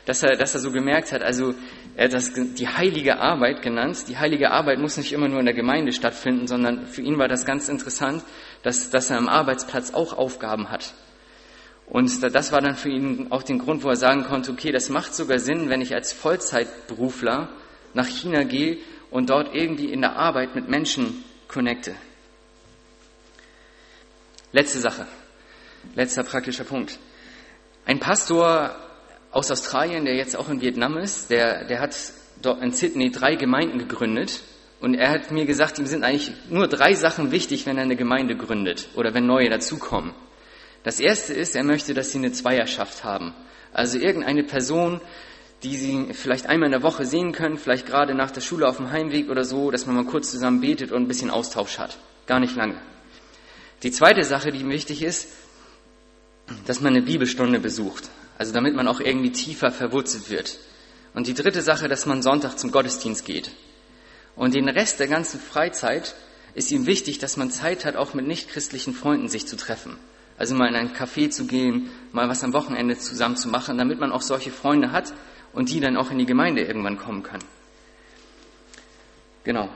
dass 0.07 0.23
er, 0.23 0.37
dass 0.37 0.55
er 0.55 0.61
so 0.61 0.73
gemerkt 0.73 1.13
hat, 1.13 1.23
also 1.23 1.55
er 1.95 2.07
hat 2.07 2.15
das 2.15 2.33
die 2.33 2.69
heilige 2.69 3.19
Arbeit 3.19 3.63
genannt. 3.63 4.05
Die 4.09 4.19
heilige 4.19 4.51
Arbeit 4.51 4.79
muss 4.79 4.97
nicht 4.97 5.13
immer 5.13 5.29
nur 5.29 5.41
in 5.41 5.47
der 5.47 5.55
Gemeinde 5.55 5.93
stattfinden, 5.93 6.47
sondern 6.47 6.87
für 6.87 7.03
ihn 7.03 7.19
war 7.19 7.29
das 7.29 7.45
ganz 7.45 7.69
interessant, 7.69 8.25
dass, 8.63 8.91
dass 8.91 9.11
er 9.11 9.19
am 9.19 9.29
Arbeitsplatz 9.29 9.93
auch 9.93 10.13
Aufgaben 10.13 10.71
hat. 10.71 10.95
Und 11.87 12.23
das 12.23 12.53
war 12.53 12.61
dann 12.61 12.77
für 12.77 12.89
ihn 12.89 13.27
auch 13.31 13.43
den 13.43 13.59
Grund, 13.59 13.85
wo 13.85 13.89
er 13.89 13.97
sagen 13.97 14.25
konnte, 14.25 14.51
okay, 14.53 14.73
das 14.73 14.89
macht 14.89 15.15
sogar 15.15 15.39
Sinn, 15.39 15.69
wenn 15.69 15.83
ich 15.83 15.95
als 15.95 16.13
Vollzeitberufler 16.13 17.51
nach 17.93 18.07
China 18.07 18.45
gehe 18.45 18.79
und 19.11 19.29
dort 19.29 19.55
irgendwie 19.55 19.93
in 19.93 20.01
der 20.01 20.17
Arbeit 20.17 20.55
mit 20.55 20.69
Menschen 20.69 21.23
connecte. 21.49 21.95
Letzte 24.53 24.79
Sache, 24.79 25.07
letzter 25.95 26.25
praktischer 26.25 26.65
Punkt. 26.65 26.99
Ein 27.85 28.01
Pastor 28.01 28.75
aus 29.33 29.51
Australien, 29.51 30.05
der 30.05 30.15
jetzt 30.15 30.37
auch 30.37 30.49
in 30.49 30.61
Vietnam 30.61 30.99
ist, 30.99 31.31
der, 31.31 31.65
der 31.65 31.81
hat 31.81 31.97
dort 32.43 32.63
in 32.63 32.73
Sydney 32.73 33.11
drei 33.11 33.35
Gemeinden 33.35 33.79
gegründet. 33.79 34.43
Und 34.81 34.95
er 34.95 35.11
hat 35.11 35.31
mir 35.31 35.47
gesagt, 35.47 35.79
ihm 35.79 35.87
sind 35.87 36.05
eigentlich 36.05 36.33
nur 36.51 36.69
drei 36.69 36.95
Sachen 36.95 37.31
wichtig, 37.31 37.67
wenn 37.67 37.77
er 37.77 37.85
eine 37.85 37.97
Gemeinde 37.97 38.37
gründet 38.37 38.89
oder 38.95 39.15
wenn 39.15 39.27
neue 39.27 39.49
dazukommen. 39.49 40.13
Das 40.83 41.01
erste 41.01 41.33
ist, 41.33 41.55
er 41.55 41.63
möchte, 41.63 41.95
dass 41.95 42.11
sie 42.11 42.19
eine 42.19 42.33
Zweierschaft 42.33 43.05
haben. 43.05 43.33
Also 43.73 43.99
irgendeine 43.99 44.43
Person, 44.43 45.01
die 45.63 45.77
sie 45.77 46.09
vielleicht 46.13 46.47
einmal 46.47 46.67
in 46.67 46.73
der 46.73 46.83
Woche 46.83 47.07
sehen 47.07 47.33
können, 47.33 47.57
vielleicht 47.57 47.87
gerade 47.87 48.15
nach 48.15 48.33
der 48.33 48.41
Schule 48.41 48.69
auf 48.69 48.79
dem 48.79 48.91
Heimweg 48.91 49.31
oder 49.31 49.45
so, 49.45 49.71
dass 49.71 49.87
man 49.87 49.95
mal 49.95 50.05
kurz 50.05 50.31
zusammen 50.31 50.61
betet 50.61 50.91
und 50.91 51.03
ein 51.03 51.09
bisschen 51.09 51.31
Austausch 51.31 51.79
hat. 51.79 51.97
Gar 52.27 52.41
nicht 52.41 52.57
lange. 52.57 52.75
Die 53.85 53.93
zweite 53.93 54.25
Sache, 54.25 54.51
die 54.51 54.61
ihm 54.61 54.71
wichtig 54.71 55.03
ist, 55.03 55.29
dass 56.67 56.81
man 56.81 56.95
eine 56.95 57.03
Bibelstunde 57.03 57.61
besucht. 57.61 58.11
Also 58.43 58.53
damit 58.53 58.75
man 58.75 58.89
auch 58.89 58.99
irgendwie 58.99 59.31
tiefer 59.31 59.71
verwurzelt 59.71 60.29
wird. 60.29 60.59
Und 61.15 61.29
die 61.29 61.33
dritte 61.33 61.63
Sache, 61.63 61.87
dass 61.87 62.07
man 62.07 62.23
Sonntag 62.23 62.59
zum 62.59 62.73
Gottesdienst 62.73 63.25
geht. 63.25 63.53
Und 64.35 64.55
den 64.55 64.69
Rest 64.69 64.99
der 64.99 65.07
ganzen 65.07 65.39
Freizeit 65.39 66.17
ist 66.55 66.73
ihm 66.73 66.87
wichtig, 66.87 67.21
dass 67.21 67.37
man 67.37 67.53
Zeit 67.53 67.85
hat, 67.85 67.95
auch 67.95 68.15
mit 68.15 68.27
nichtchristlichen 68.27 68.95
Freunden 68.95 69.29
sich 69.29 69.47
zu 69.47 69.57
treffen. 69.57 69.97
Also 70.39 70.57
mal 70.57 70.67
in 70.67 70.75
ein 70.75 70.93
Café 70.93 71.31
zu 71.31 71.47
gehen, 71.47 71.91
mal 72.11 72.29
was 72.29 72.43
am 72.43 72.53
Wochenende 72.53 72.99
zusammen 72.99 73.37
zu 73.37 73.49
machen, 73.49 73.79
damit 73.79 74.01
man 74.01 74.11
auch 74.11 74.23
solche 74.23 74.51
Freunde 74.51 74.91
hat 74.91 75.13
und 75.53 75.71
die 75.71 75.79
dann 75.79 75.97
auch 75.97 76.11
in 76.11 76.19
die 76.19 76.27
Gemeinde 76.27 76.63
irgendwann 76.63 76.99
kommen 76.99 77.23
können. 77.23 77.45
Genau. 79.45 79.69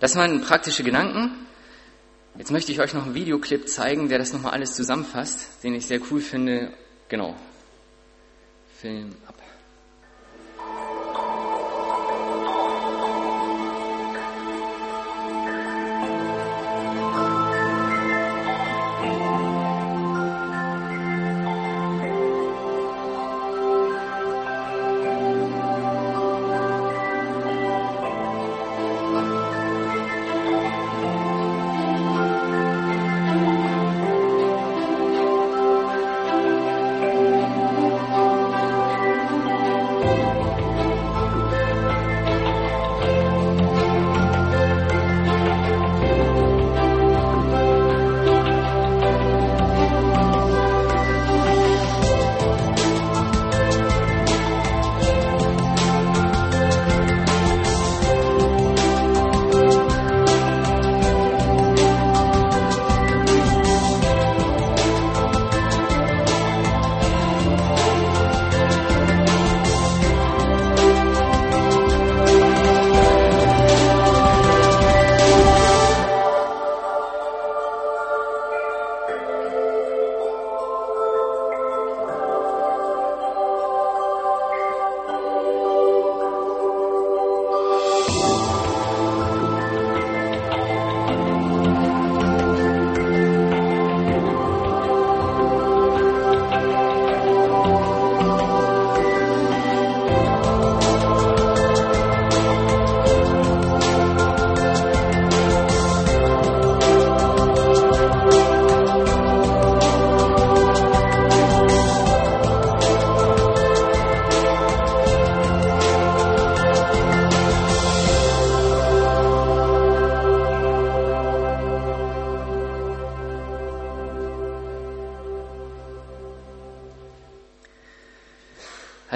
Das 0.00 0.16
waren 0.16 0.40
praktische 0.40 0.82
Gedanken. 0.82 1.46
Jetzt 2.38 2.52
möchte 2.52 2.72
ich 2.72 2.80
euch 2.80 2.94
noch 2.94 3.04
einen 3.04 3.14
Videoclip 3.14 3.68
zeigen, 3.68 4.08
der 4.08 4.16
das 4.16 4.32
nochmal 4.32 4.52
alles 4.52 4.74
zusammenfasst, 4.74 5.62
den 5.62 5.74
ich 5.74 5.86
sehr 5.86 6.00
cool 6.10 6.22
finde 6.22 6.72
Genau. 7.14 7.32
Film 8.80 9.14
ab. 9.28 9.43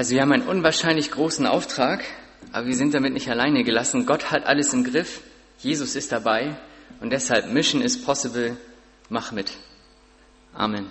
Also 0.08 0.16
wir 0.16 0.22
haben 0.22 0.32
einen 0.32 0.48
unwahrscheinlich 0.48 1.10
großen 1.10 1.46
Auftrag, 1.46 2.02
aber 2.50 2.66
wir 2.66 2.74
sind 2.74 2.94
damit 2.94 3.12
nicht 3.12 3.28
alleine 3.28 3.62
gelassen. 3.62 4.06
Gott 4.06 4.30
hat 4.30 4.46
alles 4.46 4.72
im 4.72 4.82
Griff, 4.82 5.20
Jesus 5.58 5.96
ist 5.96 6.12
dabei 6.12 6.56
und 7.02 7.10
deshalb 7.10 7.52
Mission 7.52 7.82
is 7.82 8.00
possible, 8.00 8.56
mach 9.10 9.32
mit. 9.32 9.52
Amen. 10.54 10.86